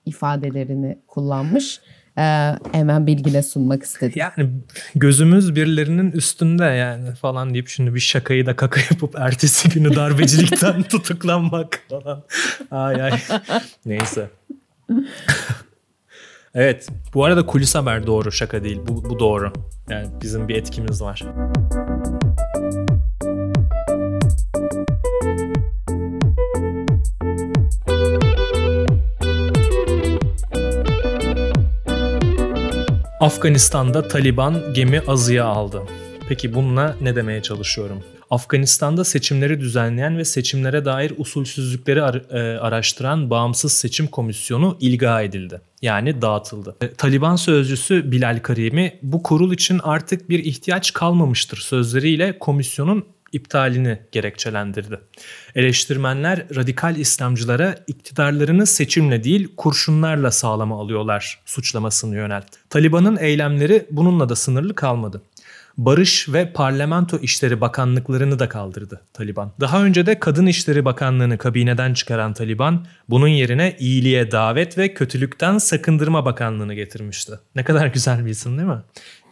ifadelerini 0.07 0.99
kullanmış 1.07 1.81
e, 2.19 2.53
hemen 2.73 3.07
bilgine 3.07 3.43
sunmak 3.43 3.83
istedim. 3.83 4.13
Yani 4.17 4.51
gözümüz 4.95 5.57
birilerinin 5.57 6.13
üstünde 6.13 6.65
yani 6.65 7.15
falan 7.15 7.55
deyip 7.55 7.69
şimdi 7.69 7.95
bir 7.95 8.01
şakayı 8.01 8.47
da 8.47 8.57
kaka 8.57 8.81
yapıp 8.81 9.15
ertesi 9.19 9.69
günü 9.69 9.97
darbecilikten 9.97 10.83
tutuklanmak 10.89 11.83
falan. 11.91 12.25
Ay 12.71 13.03
ay. 13.03 13.13
Neyse. 13.87 14.31
evet 16.55 16.89
bu 17.15 17.25
arada 17.25 17.47
kulis 17.47 17.75
haber 17.75 18.07
doğru 18.07 18.33
şaka 18.33 18.65
değil 18.65 18.81
bu, 18.89 19.05
bu 19.05 19.19
doğru. 19.19 19.53
Yani 19.91 20.09
bizim 20.23 20.49
bir 20.49 20.55
etkimiz 20.55 21.03
var. 21.03 21.23
Afganistan'da 33.21 34.09
Taliban 34.09 34.75
gemi 34.75 35.01
azıya 35.07 35.45
aldı. 35.45 35.83
Peki 36.29 36.55
bununla 36.55 36.97
ne 37.01 37.17
demeye 37.17 37.43
çalışıyorum? 37.43 38.03
Afganistan'da 38.31 39.05
seçimleri 39.05 39.61
düzenleyen 39.61 40.19
ve 40.19 40.25
seçimlere 40.25 40.85
dair 40.85 41.13
usulsüzlükleri 41.19 42.03
ar- 42.03 42.31
e, 42.31 42.59
araştıran 42.59 43.31
Bağımsız 43.31 43.73
Seçim 43.73 44.07
Komisyonu 44.07 44.77
ilga 44.81 45.23
edildi. 45.23 45.61
Yani 45.83 46.23
dağıtıldı. 46.23 46.77
E, 46.81 46.91
Taliban 46.95 47.37
sözcüsü 47.37 48.13
Bilal 48.13 48.39
Karimi 48.43 48.99
bu 49.03 49.23
kurul 49.23 49.53
için 49.53 49.81
artık 49.83 50.29
bir 50.31 50.45
ihtiyaç 50.45 50.93
kalmamıştır 50.93 51.57
sözleriyle 51.59 52.39
komisyonun 52.39 53.05
iptalini 53.35 53.99
gerekçelendirdi. 54.13 55.01
Eleştirmenler 55.55 56.47
radikal 56.57 56.97
İslamcılara 56.97 57.75
iktidarlarını 57.87 58.67
seçimle 58.67 59.25
değil 59.25 59.49
kurşunlarla 59.57 60.31
sağlama 60.31 60.81
alıyorlar 60.81 61.41
suçlamasını 61.45 62.17
yöneltti. 62.17 62.59
Taliban'ın 62.71 63.17
eylemleri 63.17 63.87
bununla 63.91 64.29
da 64.29 64.37
sınırlı 64.37 64.75
kalmadı. 64.75 65.23
Barış 65.77 66.29
ve 66.29 66.53
Parlamento 66.53 67.19
İşleri 67.19 67.61
Bakanlıklarını 67.61 68.39
da 68.39 68.49
kaldırdı 68.49 69.01
Taliban. 69.13 69.53
Daha 69.61 69.85
önce 69.85 70.07
de 70.07 70.19
Kadın 70.19 70.47
İşleri 70.47 70.85
Bakanlığı'nı 70.85 71.39
kabineden 71.39 71.95
çıkaran 71.95 72.35
Taliban 72.35 72.87
bunun 73.09 73.29
yerine 73.29 73.77
iyiliğe 73.79 74.31
davet 74.31 74.79
ve 74.79 74.95
kötülükten 74.95 75.59
sakındırma 75.59 76.25
bakanlığını 76.25 76.75
getirmişti. 76.75 77.33
Ne 77.55 77.65
kadar 77.65 77.87
güzel 77.87 78.27
bir 78.27 78.31
isim 78.31 78.59
değil 78.59 78.69
mi? 78.69 78.83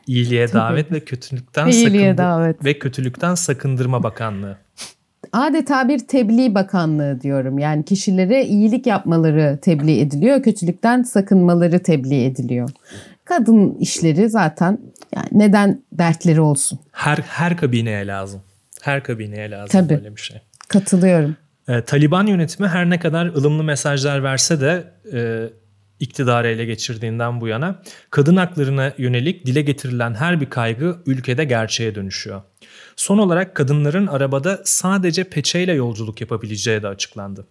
İyiliğe 0.07 0.53
davet 0.53 0.93
ve 0.93 1.01
kötülükten 1.01 1.67
İyiliğe 1.67 2.19
davet. 2.19 2.65
ve 2.65 2.79
kötülükten 2.79 3.35
sakındırma 3.35 4.03
bakanlığı. 4.03 4.57
Adeta 5.33 5.89
bir 5.89 5.99
tebliğ 5.99 6.55
bakanlığı 6.55 7.21
diyorum. 7.21 7.59
Yani 7.59 7.85
kişilere 7.85 8.45
iyilik 8.45 8.87
yapmaları 8.87 9.59
tebliğ 9.63 10.01
ediliyor, 10.01 10.43
kötülükten 10.43 11.03
sakınmaları 11.03 11.79
tebliğ 11.83 12.25
ediliyor. 12.25 12.71
Kadın 13.25 13.75
işleri 13.75 14.29
zaten 14.29 14.79
yani 15.17 15.29
neden 15.33 15.83
dertleri 15.93 16.41
olsun? 16.41 16.79
Her 16.93 17.17
her 17.17 17.57
kabineye 17.57 18.07
lazım. 18.07 18.43
Her 18.83 19.03
kabineye 19.03 19.51
lazım 19.51 19.69
Tabii. 19.69 19.95
böyle 19.95 20.17
bir 20.17 20.21
şey. 20.21 20.41
Katılıyorum. 20.69 21.37
E, 21.69 21.83
Taliban 21.83 22.27
yönetimi 22.27 22.69
her 22.69 22.91
ne 22.91 22.99
kadar 22.99 23.27
ılımlı 23.27 23.65
mesajlar 23.65 24.23
verse 24.23 24.61
de 24.61 24.85
e, 25.13 25.49
iktidarı 26.03 26.49
ele 26.49 26.65
geçirdiğinden 26.65 27.41
bu 27.41 27.49
yana 27.49 27.83
kadın 28.11 28.37
haklarına 28.37 28.93
yönelik 28.99 29.47
dile 29.47 29.63
getirilen 29.63 30.15
her 30.15 30.41
bir 30.41 30.51
kaygı 30.51 30.97
ülkede 31.07 31.45
gerçeğe 31.45 31.95
dönüşüyor. 31.95 32.43
Son 32.97 33.19
olarak 33.19 33.55
kadınların 33.55 34.07
arabada 34.07 34.61
sadece 34.65 35.25
peçeyle 35.25 35.73
yolculuk 35.73 36.21
yapabileceği 36.21 36.83
de 36.83 36.89
açıklandı. 36.89 37.47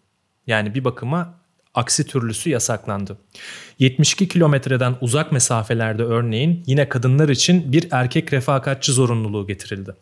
Yani 0.47 0.75
bir 0.75 0.83
bakıma 0.83 1.33
aksi 1.73 2.07
türlüsü 2.07 2.49
yasaklandı. 2.49 3.17
72 3.79 4.27
kilometreden 4.27 4.95
uzak 5.01 5.31
mesafelerde 5.31 6.03
örneğin 6.03 6.63
yine 6.67 6.89
kadınlar 6.89 7.29
için 7.29 7.71
bir 7.71 7.87
erkek 7.91 8.33
refakatçi 8.33 8.91
zorunluluğu 8.91 9.47
getirildi. 9.47 9.95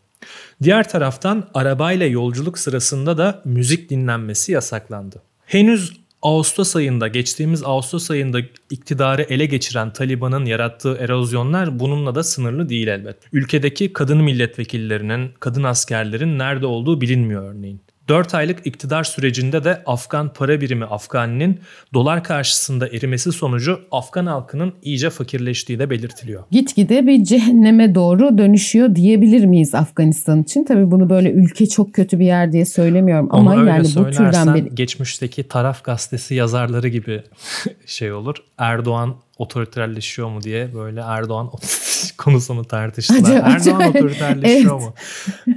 Diğer 0.63 0.89
taraftan 0.89 1.49
arabayla 1.53 2.05
yolculuk 2.05 2.57
sırasında 2.57 3.17
da 3.17 3.41
müzik 3.45 3.89
dinlenmesi 3.89 4.51
yasaklandı. 4.51 5.21
Henüz 5.45 5.99
Ağustos 6.21 6.75
ayında, 6.75 7.07
geçtiğimiz 7.07 7.63
Ağustos 7.63 8.11
ayında 8.11 8.39
iktidarı 8.69 9.21
ele 9.21 9.45
geçiren 9.45 9.93
Taliban'ın 9.93 10.45
yarattığı 10.45 10.97
erozyonlar 10.97 11.79
bununla 11.79 12.15
da 12.15 12.23
sınırlı 12.23 12.69
değil 12.69 12.87
elbet. 12.87 13.17
Ülkedeki 13.33 13.93
kadın 13.93 14.23
milletvekillerinin, 14.23 15.31
kadın 15.39 15.63
askerlerin 15.63 16.39
nerede 16.39 16.65
olduğu 16.65 17.01
bilinmiyor 17.01 17.53
örneğin. 17.53 17.81
4 18.09 18.35
aylık 18.35 18.67
iktidar 18.67 19.03
sürecinde 19.03 19.63
de 19.63 19.83
Afgan 19.85 20.33
para 20.33 20.61
birimi 20.61 20.85
Afgani'nin 20.85 21.59
dolar 21.93 22.23
karşısında 22.23 22.87
erimesi 22.87 23.31
sonucu 23.31 23.79
Afgan 23.91 24.25
halkının 24.25 24.73
iyice 24.81 25.09
fakirleştiği 25.09 25.79
de 25.79 25.89
belirtiliyor. 25.89 26.43
Gitgide 26.51 27.07
bir 27.07 27.23
cehenneme 27.23 27.95
doğru 27.95 28.37
dönüşüyor 28.37 28.95
diyebilir 28.95 29.45
miyiz 29.45 29.75
Afganistan 29.75 30.41
için? 30.41 30.65
Tabii 30.65 30.91
bunu 30.91 31.09
böyle 31.09 31.31
ülke 31.31 31.65
çok 31.65 31.93
kötü 31.93 32.19
bir 32.19 32.25
yer 32.25 32.51
diye 32.51 32.65
söylemiyorum 32.65 33.27
ama 33.31 33.53
Onu 33.53 33.67
yani 33.67 33.87
bu 33.95 34.11
türden 34.11 34.55
bir 34.55 34.65
geçmişteki 34.65 35.47
taraf 35.47 35.83
gazetesi 35.83 36.35
yazarları 36.35 36.87
gibi 36.87 37.23
şey 37.85 38.13
olur. 38.13 38.35
Erdoğan 38.57 39.15
otoriterleşiyor 39.39 40.29
mu 40.29 40.41
diye 40.41 40.73
böyle 40.73 40.99
Erdoğan 40.99 41.49
konusunu 42.17 42.65
tartıştılar. 42.65 43.19
Acaba, 43.19 43.49
Erdoğan 43.49 43.89
otoriterleşiyor 43.89 44.81
evet. 44.81 44.87
mu? 44.87 44.93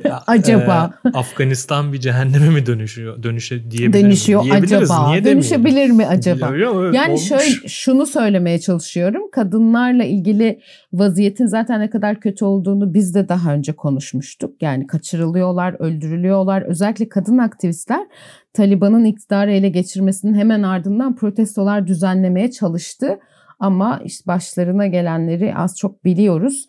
Ya, 0.05 0.23
acaba. 0.27 0.91
E, 1.07 1.09
Afganistan 1.09 1.93
bir 1.93 2.01
cehenneme 2.01 2.51
mi 2.51 2.67
dönüşüyor? 2.67 3.23
Dönüşe 3.23 3.71
diyebilir 3.71 4.03
Dönüşüyor 4.03 4.45
acaba. 4.51 5.09
Niye 5.11 5.25
Dönüşebilir 5.25 5.91
mi 5.91 6.07
acaba? 6.07 6.47
Ya, 6.47 6.71
ya, 6.71 6.91
yani 6.93 7.09
olmuş. 7.09 7.29
şöyle 7.29 7.69
şunu 7.69 8.07
söylemeye 8.07 8.61
çalışıyorum. 8.61 9.31
Kadınlarla 9.31 10.05
ilgili 10.05 10.61
vaziyetin 10.93 11.47
zaten 11.47 11.81
ne 11.81 11.91
kadar 11.91 12.21
kötü 12.21 12.45
olduğunu 12.45 12.95
biz 12.95 13.15
de 13.15 13.29
daha 13.29 13.55
önce 13.55 13.73
konuşmuştuk. 13.73 14.63
Yani 14.63 14.87
kaçırılıyorlar, 14.87 15.77
öldürülüyorlar. 15.79 16.63
Özellikle 16.63 17.09
kadın 17.09 17.39
aktivistler 17.39 18.07
Taliban'ın 18.53 19.05
iktidarı 19.05 19.53
ele 19.53 19.69
geçirmesinin 19.69 20.35
hemen 20.35 20.63
ardından 20.63 21.17
protestolar 21.17 21.87
düzenlemeye 21.87 22.51
çalıştı 22.51 23.19
ama 23.63 24.01
başlarına 24.27 24.87
gelenleri 24.87 25.55
az 25.55 25.77
çok 25.77 26.05
biliyoruz. 26.05 26.67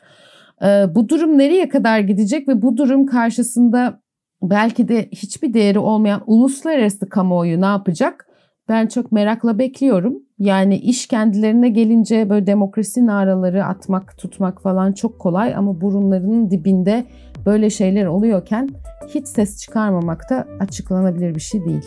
Ee, 0.63 0.85
bu 0.95 1.09
durum 1.09 1.37
nereye 1.37 1.69
kadar 1.69 1.99
gidecek 1.99 2.47
ve 2.47 2.61
bu 2.61 2.77
durum 2.77 3.05
karşısında 3.05 4.01
belki 4.41 4.87
de 4.87 5.09
hiçbir 5.11 5.53
değeri 5.53 5.79
olmayan 5.79 6.23
uluslararası 6.25 7.09
kamuoyu 7.09 7.61
ne 7.61 7.65
yapacak? 7.65 8.27
Ben 8.69 8.87
çok 8.87 9.11
merakla 9.11 9.59
bekliyorum. 9.59 10.19
Yani 10.39 10.77
iş 10.77 11.07
kendilerine 11.07 11.69
gelince 11.69 12.29
böyle 12.29 12.47
demokrasi 12.47 13.05
naraları 13.05 13.65
atmak, 13.65 14.17
tutmak 14.17 14.61
falan 14.61 14.93
çok 14.93 15.19
kolay 15.19 15.55
ama 15.55 15.81
burunlarının 15.81 16.51
dibinde 16.51 17.05
böyle 17.45 17.69
şeyler 17.69 18.05
oluyorken 18.05 18.69
hiç 19.13 19.27
ses 19.27 19.61
çıkarmamak 19.61 20.29
da 20.29 20.47
açıklanabilir 20.59 21.35
bir 21.35 21.39
şey 21.39 21.65
değil. 21.65 21.85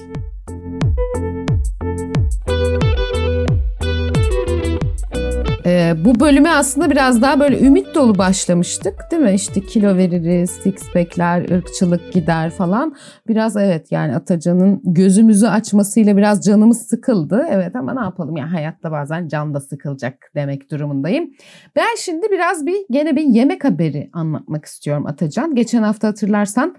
Ee, 5.67 5.95
bu 6.05 6.21
bölüme 6.21 6.51
aslında 6.51 6.91
biraz 6.91 7.23
daha 7.23 7.41
böyle 7.41 7.61
ümit 7.61 7.95
dolu 7.95 8.19
başlamıştık 8.19 8.95
değil 9.11 9.23
mi? 9.23 9.33
İşte 9.35 9.61
kilo 9.61 9.97
veririz, 9.97 10.51
six 10.51 10.93
pack'ler, 10.93 11.51
ırkçılık 11.57 12.13
gider 12.13 12.51
falan. 12.51 12.95
Biraz 13.29 13.57
evet 13.57 13.93
yani 13.93 14.17
Atacan'ın 14.17 14.81
gözümüzü 14.85 15.47
açmasıyla 15.47 16.17
biraz 16.17 16.45
canımız 16.45 16.87
sıkıldı. 16.87 17.47
Evet 17.51 17.77
ama 17.77 17.95
ne 17.95 18.01
yapalım 18.01 18.37
yani 18.37 18.51
hayatta 18.51 18.93
bazen 18.93 19.29
can 19.29 19.55
da 19.55 19.61
sıkılacak 19.61 20.31
demek 20.35 20.71
durumundayım. 20.71 21.31
Ben 21.77 21.97
şimdi 21.99 22.27
biraz 22.31 22.67
bir 22.67 22.87
gene 22.91 23.17
bir 23.17 23.25
yemek 23.25 23.65
haberi 23.65 24.11
anlatmak 24.13 24.65
istiyorum 24.65 25.07
Atacan. 25.07 25.55
Geçen 25.55 25.83
hafta 25.83 26.09
hatırlarsan 26.09 26.77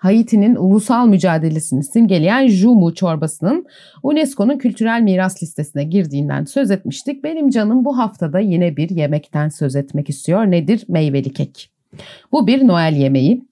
Haiti'nin 0.00 0.56
ulusal 0.56 1.06
mücadelesini 1.06 1.84
simgeleyen 1.84 2.48
Jumu 2.48 2.94
çorbasının 2.94 3.66
UNESCO'nun 4.02 4.58
kültürel 4.58 5.00
miras 5.00 5.42
listesine 5.42 5.84
girdiğinden 5.84 6.44
söz 6.44 6.70
etmiştik. 6.70 7.24
Benim 7.24 7.50
canım 7.50 7.84
bu 7.84 7.98
haftada 7.98 8.38
yine 8.38 8.76
bir 8.76 8.90
yemekten 8.90 9.48
söz 9.48 9.76
etmek 9.76 10.10
istiyor. 10.10 10.46
Nedir? 10.46 10.84
Meyveli 10.88 11.32
kek. 11.32 11.70
Bu 12.32 12.46
bir 12.46 12.66
Noel 12.66 12.92
yemeği. 12.96 13.44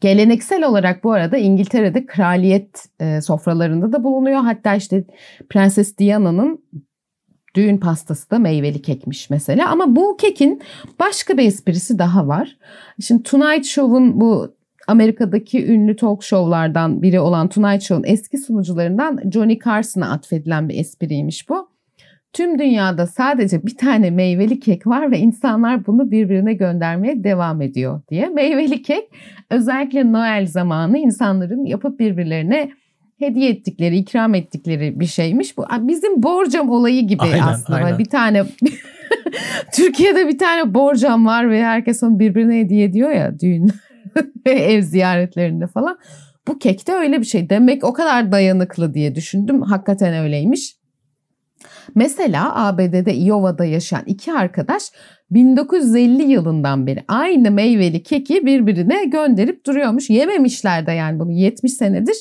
Geleneksel 0.00 0.64
olarak 0.64 1.04
bu 1.04 1.12
arada 1.12 1.36
İngiltere'de 1.36 2.06
kraliyet 2.06 2.86
e, 3.00 3.20
sofralarında 3.20 3.92
da 3.92 4.04
bulunuyor. 4.04 4.40
Hatta 4.40 4.74
işte 4.74 5.04
Prenses 5.48 5.98
Diana'nın 5.98 6.64
düğün 7.54 7.76
pastası 7.76 8.30
da 8.30 8.38
meyveli 8.38 8.82
kekmiş 8.82 9.30
mesela. 9.30 9.70
Ama 9.70 9.96
bu 9.96 10.16
kekin 10.16 10.62
başka 11.00 11.38
bir 11.38 11.46
esprisi 11.46 11.98
daha 11.98 12.28
var. 12.28 12.56
Şimdi 13.00 13.22
Tonight 13.22 13.64
Show'un 13.64 14.20
bu 14.20 14.57
Amerika'daki 14.88 15.66
ünlü 15.66 15.96
talk 15.96 16.22
show'lardan 16.22 17.02
biri 17.02 17.20
olan 17.20 17.48
Tonight 17.48 17.82
Show'un 17.82 18.12
eski 18.12 18.38
sunucularından 18.38 19.20
Johnny 19.32 19.58
Carson'a 19.64 20.10
atfedilen 20.10 20.68
bir 20.68 20.78
espriymiş 20.78 21.48
bu. 21.48 21.68
Tüm 22.32 22.58
dünyada 22.58 23.06
sadece 23.06 23.66
bir 23.66 23.76
tane 23.76 24.10
meyveli 24.10 24.60
kek 24.60 24.86
var 24.86 25.10
ve 25.10 25.18
insanlar 25.18 25.86
bunu 25.86 26.10
birbirine 26.10 26.52
göndermeye 26.52 27.24
devam 27.24 27.62
ediyor 27.62 28.00
diye. 28.10 28.28
Meyveli 28.28 28.82
kek 28.82 29.04
özellikle 29.50 30.12
Noel 30.12 30.46
zamanı 30.46 30.98
insanların 30.98 31.64
yapıp 31.64 32.00
birbirlerine 32.00 32.70
hediye 33.18 33.50
ettikleri, 33.50 33.96
ikram 33.96 34.34
ettikleri 34.34 35.00
bir 35.00 35.06
şeymiş. 35.06 35.58
Bu 35.58 35.64
bizim 35.80 36.22
borcam 36.22 36.70
olayı 36.70 37.06
gibi 37.06 37.22
aynen, 37.22 37.42
aslında. 37.42 37.78
Aynen. 37.78 37.98
Bir 37.98 38.04
tane 38.04 38.44
Türkiye'de 39.72 40.28
bir 40.28 40.38
tane 40.38 40.74
borcam 40.74 41.26
var 41.26 41.50
ve 41.50 41.64
herkes 41.64 42.02
onu 42.02 42.18
birbirine 42.18 42.58
hediye 42.58 42.84
ediyor 42.84 43.10
ya 43.10 43.40
düğün 43.40 43.70
ev 44.46 44.82
ziyaretlerinde 44.82 45.66
falan. 45.66 45.98
Bu 46.48 46.58
kek 46.58 46.86
de 46.86 46.92
öyle 46.92 47.20
bir 47.20 47.24
şey. 47.24 47.50
Demek 47.50 47.84
o 47.84 47.92
kadar 47.92 48.32
dayanıklı 48.32 48.94
diye 48.94 49.14
düşündüm. 49.14 49.62
Hakikaten 49.62 50.14
öyleymiş. 50.14 50.78
Mesela 51.94 52.66
ABD'de 52.66 53.14
Iowa'da 53.14 53.64
yaşayan 53.64 54.02
iki 54.06 54.32
arkadaş 54.32 54.82
1950 55.30 56.22
yılından 56.22 56.86
beri 56.86 57.04
aynı 57.08 57.50
meyveli 57.50 58.02
keki 58.02 58.46
birbirine 58.46 59.04
gönderip 59.04 59.66
duruyormuş. 59.66 60.10
Yememişler 60.10 60.86
de 60.86 60.92
yani 60.92 61.20
bunu 61.20 61.32
70 61.32 61.72
senedir 61.72 62.16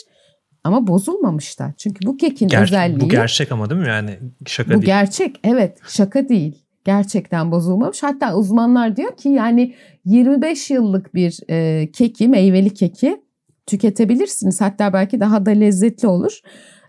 ama 0.63 0.87
bozulmamışlar. 0.87 1.73
Çünkü 1.77 2.07
bu 2.07 2.17
kekin 2.17 2.47
Ger- 2.47 2.63
özelliği... 2.63 2.99
Bu 2.99 3.09
gerçek 3.09 3.51
ama 3.51 3.69
değil 3.69 3.81
mi 3.81 3.87
yani 3.87 4.19
şaka 4.45 4.67
bu 4.67 4.71
değil. 4.71 4.81
Bu 4.81 4.85
gerçek 4.85 5.39
evet 5.43 5.77
şaka 5.87 6.29
değil 6.29 6.67
gerçekten 6.85 7.51
bozulmamış. 7.51 8.03
Hatta 8.03 8.35
uzmanlar 8.35 8.95
diyor 8.95 9.17
ki 9.17 9.29
yani 9.29 9.73
25 10.07 10.69
yıllık 10.69 11.15
bir 11.15 11.39
e, 11.49 11.87
keki, 11.91 12.27
meyveli 12.27 12.73
keki 12.73 13.21
tüketebilirsiniz. 13.65 14.61
Hatta 14.61 14.93
belki 14.93 15.19
daha 15.19 15.45
da 15.45 15.51
lezzetli 15.51 16.07
olur. 16.07 16.39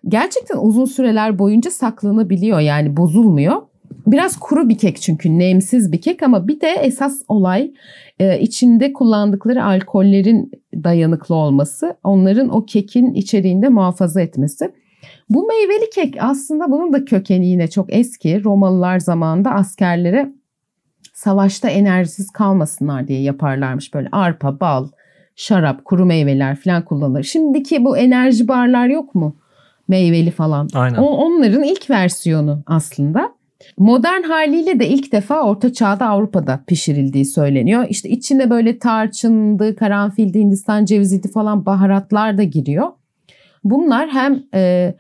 Gerçekten 0.09 0.59
uzun 0.59 0.85
süreler 0.85 1.39
boyunca 1.39 1.71
saklanabiliyor 1.71 2.61
yani 2.61 2.97
bozulmuyor. 2.97 3.63
Biraz 4.07 4.37
kuru 4.37 4.69
bir 4.69 4.79
kek 4.79 5.01
çünkü 5.01 5.39
nemsiz 5.39 5.93
bir 5.93 6.01
kek 6.01 6.23
ama 6.23 6.49
bir 6.49 6.61
de 6.61 6.69
esas 6.69 7.23
olay 7.29 7.73
e, 8.19 8.41
içinde 8.41 8.93
kullandıkları 8.93 9.65
alkollerin 9.65 10.51
dayanıklı 10.85 11.35
olması, 11.35 11.97
onların 12.05 12.49
o 12.49 12.67
kekin 12.67 13.15
içeriğinde 13.15 13.69
muhafaza 13.69 14.21
etmesi. 14.21 14.73
Bu 15.31 15.47
meyveli 15.47 15.91
kek 15.95 16.15
aslında 16.21 16.71
bunun 16.71 16.93
da 16.93 17.05
kökeni 17.05 17.47
yine 17.47 17.69
çok 17.69 17.93
eski. 17.93 18.45
Romalılar 18.45 18.99
zamanında 18.99 19.51
askerlere 19.51 20.33
savaşta 21.19 21.69
enerjisiz 21.69 22.31
kalmasınlar 22.31 23.09
diye 23.09 23.23
yaparlarmış. 23.23 23.95
Böyle 23.95 24.09
arpa, 24.13 24.61
bal, 24.61 24.89
şarap, 25.37 25.85
kuru 25.85 26.07
meyveler 26.07 26.57
falan 26.57 26.85
kullanılır. 26.85 27.23
Şimdiki 27.23 27.85
bu 27.85 27.99
enerji 27.99 28.49
barlar 28.49 28.87
yok 28.87 29.15
mu? 29.15 29.37
Meyveli 29.89 30.31
falan. 30.31 30.69
Aynen. 30.75 30.97
O, 30.99 31.07
onların 31.07 31.63
ilk 31.63 31.91
versiyonu 31.91 32.63
aslında. 32.67 33.33
Modern 33.79 34.23
haliyle 34.23 34.81
de 34.81 34.89
ilk 34.89 35.13
defa 35.13 35.43
Orta 35.43 35.73
Çağ'da 35.73 36.07
Avrupa'da 36.07 36.61
pişirildiği 36.67 37.25
söyleniyor. 37.25 37.87
İşte 37.89 38.09
içine 38.09 38.51
böyle 38.51 38.79
tarçındı, 38.79 39.77
karanfildi, 39.77 40.39
Hindistan 40.39 40.85
ceviziydi 40.85 41.31
falan 41.31 41.67
baharatlar 41.67 42.39
da 42.39 42.43
giriyor. 42.43 42.89
Bunlar 43.65 44.09
hem 44.09 44.43
e, 44.55 44.95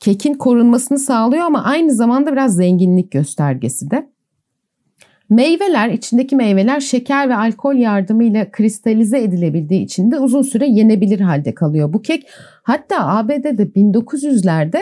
kekin 0.00 0.34
korunmasını 0.34 0.98
sağlıyor 0.98 1.42
ama 1.42 1.64
aynı 1.64 1.92
zamanda 1.92 2.32
biraz 2.32 2.56
zenginlik 2.56 3.10
göstergesi 3.10 3.90
de. 3.90 4.15
Meyveler, 5.30 5.88
içindeki 5.88 6.36
meyveler 6.36 6.80
şeker 6.80 7.28
ve 7.28 7.36
alkol 7.36 7.74
yardımıyla 7.74 8.50
kristalize 8.50 9.22
edilebildiği 9.22 9.84
için 9.84 10.10
de 10.10 10.18
uzun 10.18 10.42
süre 10.42 10.66
yenebilir 10.66 11.20
halde 11.20 11.54
kalıyor 11.54 11.92
bu 11.92 12.02
kek. 12.02 12.26
Hatta 12.62 13.06
ABD'de 13.06 13.62
1900'lerde 13.62 14.78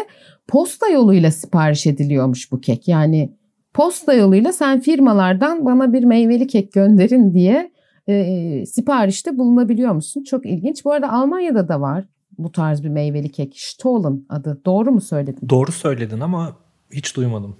posta 0.48 0.88
yoluyla 0.88 1.30
sipariş 1.30 1.86
ediliyormuş 1.86 2.52
bu 2.52 2.60
kek. 2.60 2.88
Yani 2.88 3.32
posta 3.74 4.14
yoluyla 4.14 4.52
sen 4.52 4.80
firmalardan 4.80 5.64
bana 5.64 5.92
bir 5.92 6.04
meyveli 6.04 6.46
kek 6.46 6.72
gönderin 6.72 7.34
diye 7.34 7.70
e, 8.08 8.66
siparişte 8.66 9.38
bulunabiliyor 9.38 9.92
musun? 9.92 10.22
Çok 10.22 10.46
ilginç. 10.46 10.84
Bu 10.84 10.92
arada 10.92 11.12
Almanya'da 11.12 11.68
da 11.68 11.80
var 11.80 12.04
bu 12.38 12.52
tarz 12.52 12.84
bir 12.84 12.88
meyveli 12.88 13.28
kek. 13.28 13.54
Stollen 13.56 14.24
adı. 14.28 14.60
Doğru 14.64 14.92
mu 14.92 15.00
söyledim? 15.00 15.48
Doğru 15.48 15.72
söyledin 15.72 16.20
ama 16.20 16.56
hiç 16.92 17.16
duymadım. 17.16 17.56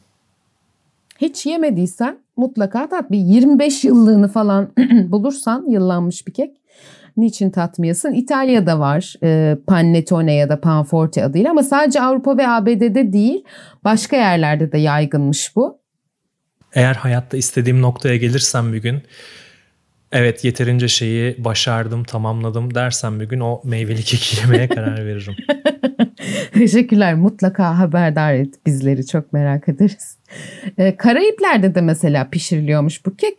Hiç 1.25 1.47
yemediysen 1.47 2.19
mutlaka 2.37 2.89
tat. 2.89 3.11
Bir 3.11 3.19
25 3.19 3.85
yıllığını 3.85 4.29
falan 4.29 4.73
bulursan 5.09 5.67
yıllanmış 5.71 6.27
bir 6.27 6.33
kek. 6.33 6.57
Niçin 7.17 7.51
tatmayasın? 7.51 8.13
İtalya'da 8.13 8.79
var 8.79 9.15
e, 9.23 9.57
panettone 9.67 10.35
ya 10.35 10.49
da 10.49 10.61
panforte 10.61 11.25
adıyla 11.25 11.51
ama 11.51 11.63
sadece 11.63 12.01
Avrupa 12.01 12.39
ve 12.39 12.49
ABD'de 12.49 13.13
değil 13.13 13.45
başka 13.85 14.17
yerlerde 14.17 14.73
de 14.73 14.79
yaygınmış 14.79 15.57
bu. 15.57 15.79
Eğer 16.75 16.95
hayatta 16.95 17.37
istediğim 17.37 17.83
noktaya 17.83 18.17
gelirsem 18.17 18.73
bir 18.73 18.83
gün 18.83 19.03
evet 20.15 20.45
yeterince 20.45 20.89
şeyi 20.89 21.45
başardım, 21.45 22.05
tamamladım 22.05 22.75
dersem 22.75 23.21
bir 23.21 23.29
gün 23.29 23.41
o 23.41 23.61
meyveli 23.65 24.03
keki 24.03 24.41
yemeye 24.41 24.69
karar 24.69 25.07
veririm. 25.07 25.35
Teşekkürler. 26.55 27.15
Mutlaka 27.15 27.79
haberdar 27.79 28.35
et 28.35 28.67
bizleri. 28.67 29.07
Çok 29.07 29.33
merak 29.33 29.69
ederiz. 29.69 30.19
Ee, 30.79 30.97
Karayipler'de 30.97 31.75
de 31.75 31.81
mesela 31.81 32.29
pişiriliyormuş 32.31 33.07
bu 33.07 33.17
kek. 33.17 33.35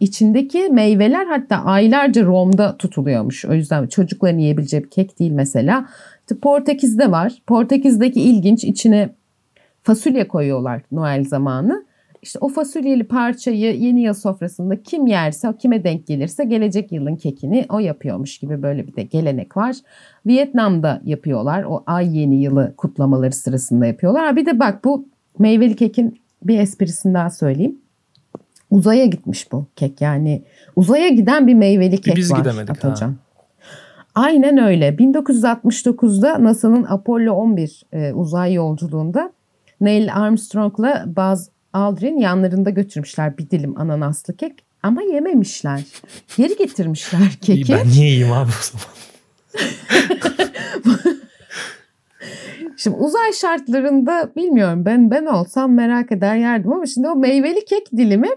İçindeki 0.00 0.68
meyveler 0.68 1.26
hatta 1.26 1.56
aylarca 1.56 2.24
romda 2.24 2.76
tutuluyormuş. 2.76 3.44
O 3.44 3.54
yüzden 3.54 3.86
çocukların 3.86 4.38
yiyebileceği 4.38 4.84
bir 4.84 4.90
kek 4.90 5.18
değil 5.18 5.32
mesela. 5.32 5.88
İşte 6.20 6.38
Portekiz'de 6.38 7.10
var. 7.10 7.32
Portekiz'deki 7.46 8.20
ilginç 8.20 8.64
içine 8.64 9.14
fasulye 9.82 10.28
koyuyorlar 10.28 10.82
Noel 10.92 11.24
zamanı. 11.24 11.84
İşte 12.22 12.38
o 12.42 12.48
fasulyeli 12.48 13.04
parçayı 13.04 13.76
yeni 13.76 14.00
yıl 14.00 14.14
sofrasında 14.14 14.82
kim 14.82 15.06
yerse, 15.06 15.48
kime 15.58 15.84
denk 15.84 16.06
gelirse 16.06 16.44
gelecek 16.44 16.92
yılın 16.92 17.16
kekini 17.16 17.66
o 17.68 17.78
yapıyormuş 17.78 18.38
gibi 18.38 18.62
böyle 18.62 18.86
bir 18.86 18.96
de 18.96 19.02
gelenek 19.02 19.56
var. 19.56 19.76
Vietnam'da 20.26 21.00
yapıyorlar. 21.04 21.62
O 21.62 21.82
ay 21.86 22.18
yeni 22.18 22.42
yılı 22.42 22.74
kutlamaları 22.76 23.32
sırasında 23.32 23.86
yapıyorlar. 23.86 24.36
Bir 24.36 24.46
de 24.46 24.58
bak 24.58 24.84
bu 24.84 25.08
meyveli 25.38 25.76
kekin 25.76 26.20
bir 26.42 26.58
esprisini 26.58 27.14
daha 27.14 27.30
söyleyeyim. 27.30 27.78
Uzaya 28.70 29.04
gitmiş 29.04 29.52
bu 29.52 29.66
kek 29.76 30.00
yani. 30.00 30.42
Uzaya 30.76 31.08
giden 31.08 31.46
bir 31.46 31.54
meyveli 31.54 32.00
kek 32.00 32.16
Biz 32.16 32.32
var 32.32 32.38
gidemedik 32.38 32.70
Atacan. 32.70 33.08
Ha. 33.08 33.14
Aynen 34.14 34.58
öyle. 34.58 34.88
1969'da 34.88 36.44
NASA'nın 36.44 36.86
Apollo 36.88 37.32
11 37.32 37.82
e, 37.92 38.12
uzay 38.12 38.54
yolculuğunda 38.54 39.32
Neil 39.80 40.14
Armstrong'la 40.14 41.04
Buzz 41.16 41.48
Aldrin 41.72 42.16
yanlarında 42.16 42.70
götürmüşler 42.70 43.38
bir 43.38 43.50
dilim 43.50 43.80
ananaslı 43.80 44.36
kek 44.36 44.64
ama 44.82 45.02
yememişler. 45.02 45.82
Geri 46.36 46.56
getirmişler 46.56 47.20
keki. 47.40 47.72
ben 47.72 47.88
niye 47.88 48.06
yiyeyim 48.06 48.32
abi 48.32 48.50
o 48.50 48.62
zaman? 48.62 48.86
Şimdi 52.76 52.96
uzay 52.96 53.32
şartlarında 53.32 54.32
bilmiyorum 54.36 54.84
ben 54.84 55.10
ben 55.10 55.26
olsam 55.26 55.74
merak 55.74 56.12
eder 56.12 56.36
yerdim 56.36 56.72
ama 56.72 56.86
şimdi 56.86 57.08
o 57.08 57.16
meyveli 57.16 57.64
kek 57.64 57.92
dilimi 57.96 58.28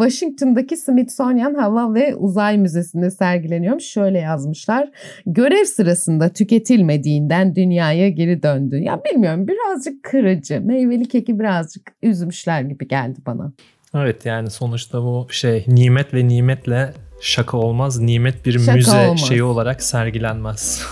Washington'daki 0.00 0.76
Smithsonian 0.76 1.54
Hava 1.54 1.94
ve 1.94 2.14
Uzay 2.14 2.58
Müzesi'nde 2.58 3.10
sergileniyormuş. 3.10 3.84
Şöyle 3.84 4.18
yazmışlar. 4.18 4.90
Görev 5.26 5.64
sırasında 5.64 6.28
tüketilmediğinden 6.28 7.54
dünyaya 7.54 8.08
geri 8.08 8.42
döndü. 8.42 8.76
Ya 8.76 9.00
bilmiyorum 9.04 9.48
birazcık 9.48 10.02
kırıcı. 10.02 10.60
Meyveli 10.60 11.08
keki 11.08 11.38
birazcık 11.38 11.92
üzmüşler 12.02 12.60
gibi 12.62 12.88
geldi 12.88 13.18
bana. 13.26 13.52
Evet 13.94 14.26
yani 14.26 14.50
sonuçta 14.50 15.02
bu 15.02 15.26
şey 15.30 15.64
nimet 15.68 16.14
ve 16.14 16.28
nimetle 16.28 16.92
şaka 17.20 17.56
olmaz. 17.56 18.00
Nimet 18.00 18.46
bir 18.46 18.58
şaka 18.58 18.74
müze 18.76 19.08
olmaz. 19.08 19.20
şeyi 19.20 19.42
olarak 19.42 19.82
sergilenmez. 19.82 20.82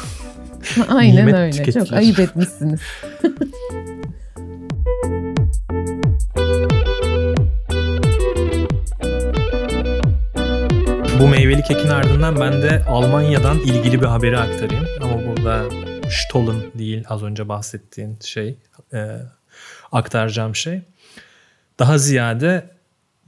Aynen 0.89 1.35
öyle. 1.35 1.51
Tüketilir. 1.51 1.87
Çok 1.87 1.97
ayıp 1.97 2.19
etmişsiniz. 2.19 2.81
Bu 11.21 11.29
meyveli 11.29 11.63
kekin 11.63 11.89
ardından 11.89 12.41
ben 12.41 12.63
de 12.63 12.83
Almanya'dan 12.89 13.59
ilgili 13.59 14.01
bir 14.01 14.07
haberi 14.07 14.39
aktarayım. 14.39 14.87
Ama 15.01 15.27
burada 15.27 15.65
Stollen 16.11 16.57
değil 16.75 17.05
az 17.09 17.23
önce 17.23 17.49
bahsettiğin 17.49 18.19
şey, 18.25 18.57
e, 18.93 19.17
aktaracağım 19.93 20.57
şey. 20.57 20.81
Daha 21.79 21.99
ziyade 21.99 22.71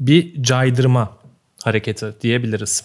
bir 0.00 0.42
caydırma 0.42 1.16
hareketi 1.64 2.14
diyebiliriz. 2.20 2.84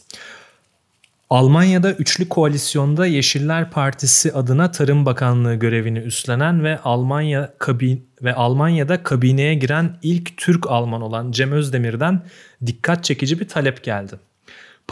Almanya'da 1.29 1.91
üçlü 1.91 2.29
koalisyonda 2.29 3.05
Yeşiller 3.05 3.71
Partisi 3.71 4.33
adına 4.33 4.71
Tarım 4.71 5.05
Bakanlığı 5.05 5.55
görevini 5.55 5.99
üstlenen 5.99 6.63
ve 6.63 6.79
Almanya 6.79 7.53
kabin 7.59 8.07
ve 8.21 8.35
Almanya'da 8.35 9.03
kabineye 9.03 9.53
giren 9.53 9.97
ilk 10.03 10.37
Türk 10.37 10.71
Alman 10.71 11.01
olan 11.01 11.31
Cem 11.31 11.51
Özdemir'den 11.51 12.21
dikkat 12.65 13.03
çekici 13.03 13.39
bir 13.39 13.47
talep 13.47 13.83
geldi 13.83 14.15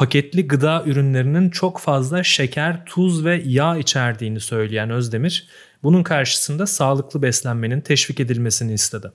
paketli 0.01 0.47
gıda 0.47 0.83
ürünlerinin 0.85 1.49
çok 1.49 1.79
fazla 1.79 2.23
şeker, 2.23 2.85
tuz 2.85 3.25
ve 3.25 3.41
yağ 3.45 3.77
içerdiğini 3.77 4.39
söyleyen 4.39 4.89
Özdemir, 4.89 5.47
bunun 5.83 6.03
karşısında 6.03 6.67
sağlıklı 6.67 7.21
beslenmenin 7.21 7.81
teşvik 7.81 8.19
edilmesini 8.19 8.73
istedi. 8.73 9.11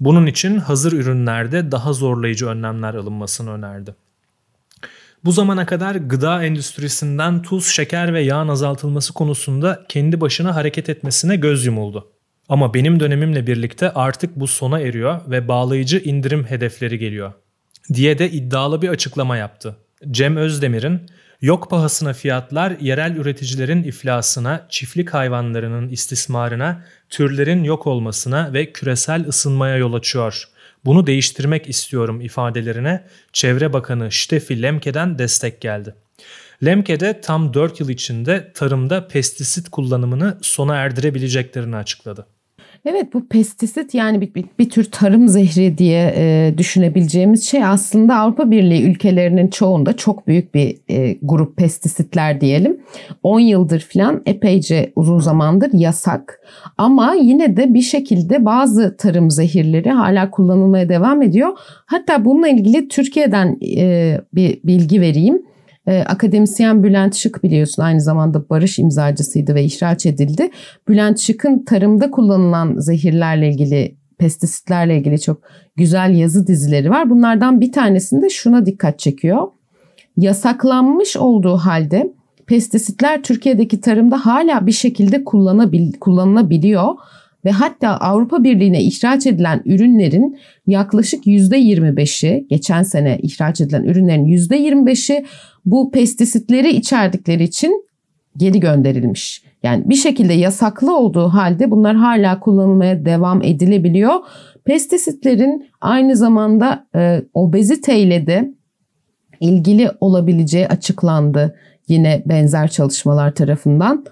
Bunun 0.00 0.26
için 0.26 0.58
hazır 0.58 0.92
ürünlerde 0.92 1.72
daha 1.72 1.92
zorlayıcı 1.92 2.46
önlemler 2.46 2.94
alınmasını 2.94 3.50
önerdi. 3.50 3.94
Bu 5.24 5.32
zamana 5.32 5.66
kadar 5.66 5.94
gıda 5.94 6.44
endüstrisinden 6.44 7.42
tuz, 7.42 7.66
şeker 7.66 8.14
ve 8.14 8.20
yağın 8.20 8.48
azaltılması 8.48 9.12
konusunda 9.12 9.84
kendi 9.88 10.20
başına 10.20 10.54
hareket 10.54 10.88
etmesine 10.88 11.36
göz 11.36 11.66
yumuldu. 11.66 12.12
Ama 12.48 12.74
benim 12.74 13.00
dönemimle 13.00 13.46
birlikte 13.46 13.90
artık 13.90 14.36
bu 14.36 14.46
sona 14.46 14.80
eriyor 14.80 15.20
ve 15.30 15.48
bağlayıcı 15.48 15.98
indirim 15.98 16.44
hedefleri 16.44 16.98
geliyor 16.98 17.32
diye 17.94 18.18
de 18.18 18.30
iddialı 18.30 18.82
bir 18.82 18.88
açıklama 18.88 19.36
yaptı. 19.36 19.76
Cem 20.10 20.36
Özdemir'in 20.36 21.00
yok 21.40 21.70
pahasına 21.70 22.12
fiyatlar 22.12 22.76
yerel 22.80 23.16
üreticilerin 23.16 23.82
iflasına, 23.82 24.66
çiftlik 24.70 25.14
hayvanlarının 25.14 25.88
istismarına, 25.88 26.84
türlerin 27.10 27.64
yok 27.64 27.86
olmasına 27.86 28.52
ve 28.52 28.72
küresel 28.72 29.28
ısınmaya 29.28 29.76
yol 29.76 29.94
açıyor. 29.94 30.44
Bunu 30.84 31.06
değiştirmek 31.06 31.68
istiyorum 31.68 32.20
ifadelerine 32.20 33.04
Çevre 33.32 33.72
Bakanı 33.72 34.10
Steffi 34.10 34.62
Lemke'den 34.62 35.18
destek 35.18 35.60
geldi. 35.60 35.94
Lemke 36.64 37.00
de 37.00 37.20
tam 37.20 37.54
4 37.54 37.80
yıl 37.80 37.88
içinde 37.88 38.52
tarımda 38.54 39.08
pestisit 39.08 39.68
kullanımını 39.68 40.38
sona 40.42 40.76
erdirebileceklerini 40.76 41.76
açıkladı. 41.76 42.26
Evet 42.86 43.14
bu 43.14 43.28
pestisit 43.28 43.94
yani 43.94 44.20
bir, 44.20 44.34
bir, 44.34 44.44
bir 44.58 44.70
tür 44.70 44.84
tarım 44.84 45.28
zehri 45.28 45.78
diye 45.78 46.14
e, 46.16 46.54
düşünebileceğimiz 46.58 47.44
şey 47.44 47.64
aslında 47.64 48.16
Avrupa 48.16 48.50
Birliği 48.50 48.90
ülkelerinin 48.90 49.48
çoğunda 49.48 49.96
çok 49.96 50.26
büyük 50.26 50.54
bir 50.54 50.76
e, 50.88 51.18
grup 51.22 51.56
pestisitler 51.56 52.40
diyelim. 52.40 52.80
10 53.22 53.40
yıldır 53.40 53.80
falan 53.80 54.22
epeyce 54.26 54.92
uzun 54.96 55.18
zamandır 55.18 55.70
yasak 55.72 56.40
ama 56.78 57.14
yine 57.14 57.56
de 57.56 57.74
bir 57.74 57.82
şekilde 57.82 58.44
bazı 58.44 58.96
tarım 58.96 59.30
zehirleri 59.30 59.90
hala 59.90 60.30
kullanılmaya 60.30 60.88
devam 60.88 61.22
ediyor. 61.22 61.50
Hatta 61.86 62.24
bununla 62.24 62.48
ilgili 62.48 62.88
Türkiye'den 62.88 63.58
e, 63.76 64.20
bir 64.34 64.60
bilgi 64.64 65.00
vereyim. 65.00 65.42
E, 65.86 65.98
akademisyen 65.98 66.82
Bülent 66.82 67.14
Şık 67.14 67.44
biliyorsun 67.44 67.82
aynı 67.82 68.00
zamanda 68.00 68.48
barış 68.48 68.78
imzacısıydı 68.78 69.54
ve 69.54 69.64
ihraç 69.64 70.06
edildi. 70.06 70.50
Bülent 70.88 71.18
Şık'ın 71.18 71.64
tarımda 71.64 72.10
kullanılan 72.10 72.74
zehirlerle 72.78 73.48
ilgili 73.48 73.96
pestisitlerle 74.18 74.98
ilgili 74.98 75.20
çok 75.20 75.40
güzel 75.76 76.14
yazı 76.14 76.46
dizileri 76.46 76.90
var. 76.90 77.10
Bunlardan 77.10 77.60
bir 77.60 77.72
tanesinde 77.72 78.30
şuna 78.30 78.66
dikkat 78.66 78.98
çekiyor. 78.98 79.48
Yasaklanmış 80.16 81.16
olduğu 81.16 81.56
halde 81.56 82.12
pestisitler 82.46 83.22
Türkiye'deki 83.22 83.80
tarımda 83.80 84.26
hala 84.26 84.66
bir 84.66 84.72
şekilde 84.72 85.24
kullanabil, 85.24 85.92
kullanılabiliyor 85.92 86.94
ve 87.44 87.50
hatta 87.50 87.88
Avrupa 87.88 88.44
Birliği'ne 88.44 88.82
ihraç 88.82 89.26
edilen 89.26 89.62
ürünlerin 89.64 90.38
yaklaşık 90.66 91.26
%25'i 91.26 92.46
geçen 92.50 92.82
sene 92.82 93.18
ihraç 93.22 93.60
edilen 93.60 93.84
ürünlerin 93.84 94.24
%25'i 94.24 95.24
bu 95.64 95.90
pestisitleri 95.90 96.70
içerdikleri 96.70 97.42
için 97.42 97.84
geri 98.36 98.60
gönderilmiş. 98.60 99.42
Yani 99.62 99.88
bir 99.88 99.94
şekilde 99.94 100.32
yasaklı 100.32 100.96
olduğu 100.96 101.28
halde 101.28 101.70
bunlar 101.70 101.96
hala 101.96 102.40
kullanılmaya 102.40 103.04
devam 103.04 103.42
edilebiliyor. 103.42 104.14
Pestisitlerin 104.64 105.66
aynı 105.80 106.16
zamanda 106.16 106.86
e, 106.94 107.22
obeziteyle 107.34 108.26
de 108.26 108.54
ilgili 109.40 109.90
olabileceği 110.00 110.68
açıklandı 110.68 111.56
yine 111.88 112.22
benzer 112.26 112.68
çalışmalar 112.68 113.34
tarafından. 113.34 114.04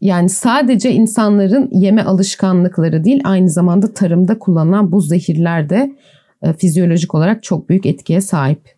Yani 0.00 0.28
sadece 0.28 0.90
insanların 0.90 1.70
yeme 1.72 2.02
alışkanlıkları 2.02 3.04
değil 3.04 3.20
aynı 3.24 3.50
zamanda 3.50 3.94
tarımda 3.94 4.38
kullanılan 4.38 4.92
bu 4.92 5.00
zehirler 5.00 5.70
de 5.70 5.96
e, 6.42 6.52
fizyolojik 6.52 7.14
olarak 7.14 7.42
çok 7.42 7.68
büyük 7.68 7.86
etkiye 7.86 8.20
sahip. 8.20 8.76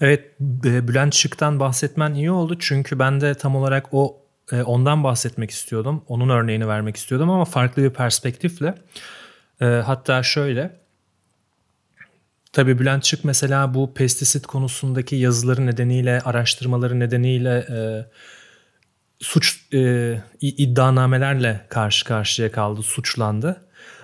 Evet 0.00 0.24
Bülent 0.60 1.14
Şık'tan 1.14 1.60
bahsetmen 1.60 2.14
iyi 2.14 2.30
oldu 2.30 2.56
çünkü 2.58 2.98
ben 2.98 3.20
de 3.20 3.34
tam 3.34 3.56
olarak 3.56 3.86
o 3.92 4.16
e, 4.52 4.62
ondan 4.62 5.04
bahsetmek 5.04 5.50
istiyordum. 5.50 6.02
Onun 6.08 6.28
örneğini 6.28 6.68
vermek 6.68 6.96
istiyordum 6.96 7.30
ama 7.30 7.44
farklı 7.44 7.82
bir 7.82 7.90
perspektifle. 7.90 8.74
E, 9.60 9.64
hatta 9.64 10.22
şöyle 10.22 10.86
Tabii 12.56 12.78
Bülent 12.78 13.04
Şık 13.04 13.24
mesela 13.24 13.74
bu 13.74 13.94
pestisit 13.94 14.46
konusundaki 14.46 15.16
yazıları 15.16 15.66
nedeniyle, 15.66 16.20
araştırmaları 16.20 17.00
nedeniyle 17.00 17.66
e, 17.70 18.06
suç 19.20 19.74
e, 19.74 20.14
iddianamelerle 20.40 21.66
karşı 21.68 22.04
karşıya 22.04 22.52
kaldı, 22.52 22.82
suçlandı. 22.82 23.62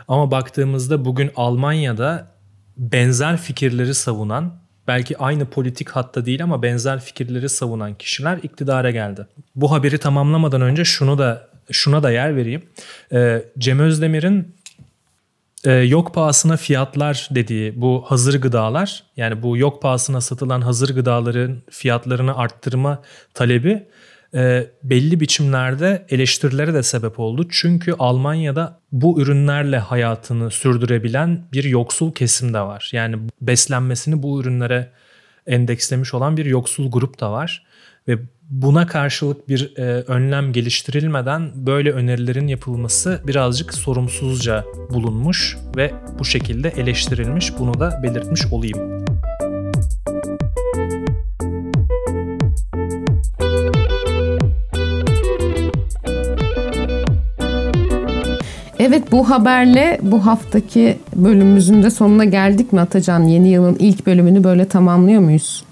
Ama 0.08 0.30
baktığımızda 0.30 1.04
bugün 1.04 1.30
Almanya'da 1.36 2.32
benzer 2.76 3.36
fikirleri 3.36 3.94
savunan, 3.94 4.62
belki 4.88 5.18
aynı 5.18 5.46
politik 5.46 5.90
hatta 5.90 6.26
değil 6.26 6.42
ama 6.42 6.62
benzer 6.62 7.00
fikirleri 7.00 7.48
savunan 7.48 7.94
kişiler 7.94 8.38
iktidara 8.42 8.90
geldi. 8.90 9.26
Bu 9.54 9.72
haberi 9.72 9.98
tamamlamadan 9.98 10.60
önce 10.60 10.84
şunu 10.84 11.18
da 11.18 11.48
şuna 11.70 12.02
da 12.02 12.10
yer 12.10 12.36
vereyim. 12.36 12.62
Ee, 13.12 13.44
Cem 13.58 13.78
Özdemir'in 13.78 14.54
e, 15.64 15.72
yok 15.72 16.14
pahasına 16.14 16.56
fiyatlar 16.56 17.28
dediği 17.30 17.80
bu 17.80 18.04
hazır 18.06 18.40
gıdalar 18.40 19.04
yani 19.16 19.42
bu 19.42 19.56
yok 19.56 19.82
pahasına 19.82 20.20
satılan 20.20 20.60
hazır 20.60 20.94
gıdaların 20.94 21.62
fiyatlarını 21.70 22.36
arttırma 22.36 23.02
talebi 23.34 23.86
e, 24.34 24.66
belli 24.82 25.20
biçimlerde 25.20 26.06
eleştirilere 26.08 26.74
de 26.74 26.82
sebep 26.82 27.20
oldu. 27.20 27.46
Çünkü 27.50 27.94
Almanya'da 27.98 28.80
bu 28.92 29.20
ürünlerle 29.20 29.78
hayatını 29.78 30.50
sürdürebilen 30.50 31.44
bir 31.52 31.64
yoksul 31.64 32.12
kesim 32.12 32.54
de 32.54 32.60
var. 32.60 32.90
Yani 32.92 33.16
beslenmesini 33.40 34.22
bu 34.22 34.40
ürünlere 34.40 34.90
endekslemiş 35.46 36.14
olan 36.14 36.36
bir 36.36 36.46
yoksul 36.46 36.90
grup 36.90 37.20
da 37.20 37.32
var. 37.32 37.66
Ve 38.08 38.18
buna 38.50 38.86
karşılık 38.86 39.48
bir 39.48 39.76
e, 39.76 39.82
önlem 39.82 40.52
geliştirilmeden 40.52 41.50
böyle 41.54 41.92
önerilerin 41.92 42.46
yapılması 42.46 43.20
birazcık 43.26 43.74
sorumsuzca 43.74 44.64
bulunmuş 44.90 45.56
ve 45.76 45.92
bu 46.18 46.24
şekilde 46.24 46.68
eleştirilmiş. 46.68 47.58
Bunu 47.58 47.80
da 47.80 48.00
belirtmiş 48.02 48.46
olayım. 48.46 49.01
Evet 58.92 59.12
bu 59.12 59.30
haberle 59.30 59.98
bu 60.02 60.26
haftaki 60.26 60.98
bölümümüzün 61.16 61.82
de 61.82 61.90
sonuna 61.90 62.24
geldik 62.24 62.72
mi 62.72 62.80
Atacan? 62.80 63.22
Yeni 63.22 63.48
yılın 63.48 63.76
ilk 63.78 64.06
bölümünü 64.06 64.44
böyle 64.44 64.68
tamamlıyor 64.68 65.20
muyuz? 65.20 65.64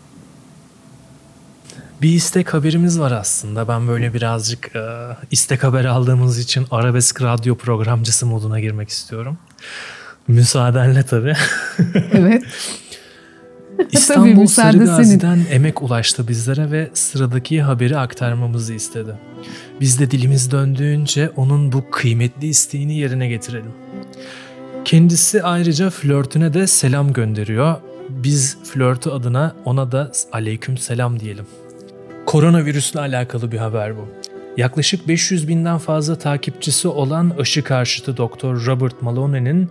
Bir 2.02 2.08
istek 2.08 2.54
haberimiz 2.54 3.00
var 3.00 3.12
aslında. 3.12 3.68
Ben 3.68 3.88
böyle 3.88 4.14
birazcık 4.14 4.76
e, 4.76 4.80
istek 5.30 5.64
haber 5.64 5.84
aldığımız 5.84 6.38
için 6.38 6.66
arabesk 6.70 7.22
radyo 7.22 7.54
programcısı 7.54 8.26
moduna 8.26 8.60
girmek 8.60 8.88
istiyorum. 8.88 9.38
Müsaadenle 10.28 11.02
tabii. 11.02 11.34
Evet. 12.12 12.42
İstanbul 13.93 14.47
Sarıgazi'den 14.47 15.39
emek 15.51 15.83
ulaştı 15.83 16.28
bizlere 16.28 16.70
ve 16.70 16.91
sıradaki 16.95 17.62
haberi 17.62 17.99
aktarmamızı 17.99 18.74
istedi. 18.74 19.14
Biz 19.81 20.01
de 20.01 20.11
dilimiz 20.11 20.51
döndüğünce 20.51 21.31
onun 21.37 21.72
bu 21.72 21.91
kıymetli 21.91 22.47
isteğini 22.47 22.99
yerine 22.99 23.28
getirelim. 23.28 23.72
Kendisi 24.85 25.43
ayrıca 25.43 25.91
flörtüne 25.91 26.55
de 26.55 26.66
selam 26.66 27.12
gönderiyor. 27.12 27.76
Biz 28.09 28.59
flörtü 28.64 29.11
adına 29.11 29.55
ona 29.64 29.93
da 29.93 30.12
aleyküm 30.33 30.78
selam 30.78 31.20
diyelim. 31.20 31.47
Koronavirüsle 32.26 33.01
alakalı 33.01 33.53
bir 33.53 33.59
haber 33.59 33.97
bu. 33.97 34.09
Yaklaşık 34.57 35.09
500 35.09 35.49
binden 35.49 35.78
fazla 35.78 36.18
takipçisi 36.18 36.89
olan 36.89 37.33
aşı 37.39 37.64
karşıtı 37.64 38.16
Doktor 38.16 38.66
Robert 38.66 39.03
Malone'nin 39.03 39.70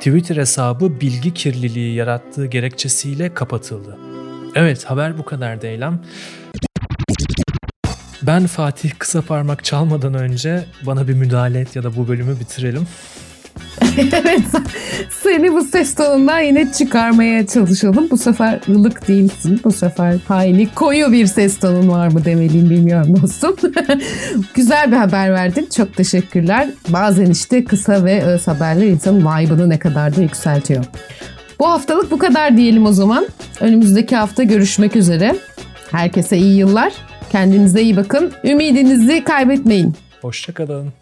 Twitter 0.00 0.36
hesabı 0.36 1.00
bilgi 1.00 1.34
kirliliği 1.34 1.94
yarattığı 1.94 2.46
gerekçesiyle 2.46 3.34
kapatıldı. 3.34 3.98
Evet 4.54 4.84
haber 4.84 5.18
bu 5.18 5.24
kadar 5.24 5.62
Eylem. 5.62 6.00
Ben 8.22 8.46
Fatih 8.46 8.90
kısa 8.98 9.22
parmak 9.22 9.64
çalmadan 9.64 10.14
önce 10.14 10.64
bana 10.86 11.08
bir 11.08 11.14
müdahale 11.14 11.60
et 11.60 11.76
ya 11.76 11.82
da 11.82 11.96
bu 11.96 12.08
bölümü 12.08 12.40
bitirelim. 12.40 12.86
evet 13.96 14.42
seni 15.22 15.52
bu 15.52 15.64
ses 15.64 15.94
tonundan 15.94 16.40
yine 16.40 16.72
çıkarmaya 16.72 17.46
çalışalım. 17.46 18.10
Bu 18.10 18.18
sefer 18.18 18.60
ılık 18.68 19.08
değilsin. 19.08 19.60
Bu 19.64 19.72
sefer 19.72 20.16
hayli 20.28 20.74
koyu 20.74 21.12
bir 21.12 21.26
ses 21.26 21.58
tonun 21.58 21.88
var 21.88 22.08
mı 22.08 22.24
demeliyim 22.24 22.70
bilmiyorum 22.70 23.22
dostum. 23.22 23.56
Güzel 24.54 24.92
bir 24.92 24.96
haber 24.96 25.32
verdin. 25.32 25.68
Çok 25.76 25.96
teşekkürler. 25.96 26.68
Bazen 26.88 27.30
işte 27.30 27.64
kısa 27.64 28.04
ve 28.04 28.22
öz 28.22 28.48
haberler 28.48 28.86
insanın 28.86 29.20
vibe'ını 29.20 29.68
ne 29.68 29.78
kadar 29.78 30.16
da 30.16 30.22
yükseltiyor. 30.22 30.84
Bu 31.58 31.70
haftalık 31.70 32.10
bu 32.10 32.18
kadar 32.18 32.56
diyelim 32.56 32.86
o 32.86 32.92
zaman. 32.92 33.26
Önümüzdeki 33.60 34.16
hafta 34.16 34.42
görüşmek 34.42 34.96
üzere. 34.96 35.36
Herkese 35.90 36.36
iyi 36.36 36.56
yıllar. 36.56 36.92
Kendinize 37.32 37.82
iyi 37.82 37.96
bakın. 37.96 38.32
Ümidinizi 38.44 39.24
kaybetmeyin. 39.24 39.94
Hoşçakalın. 40.22 40.92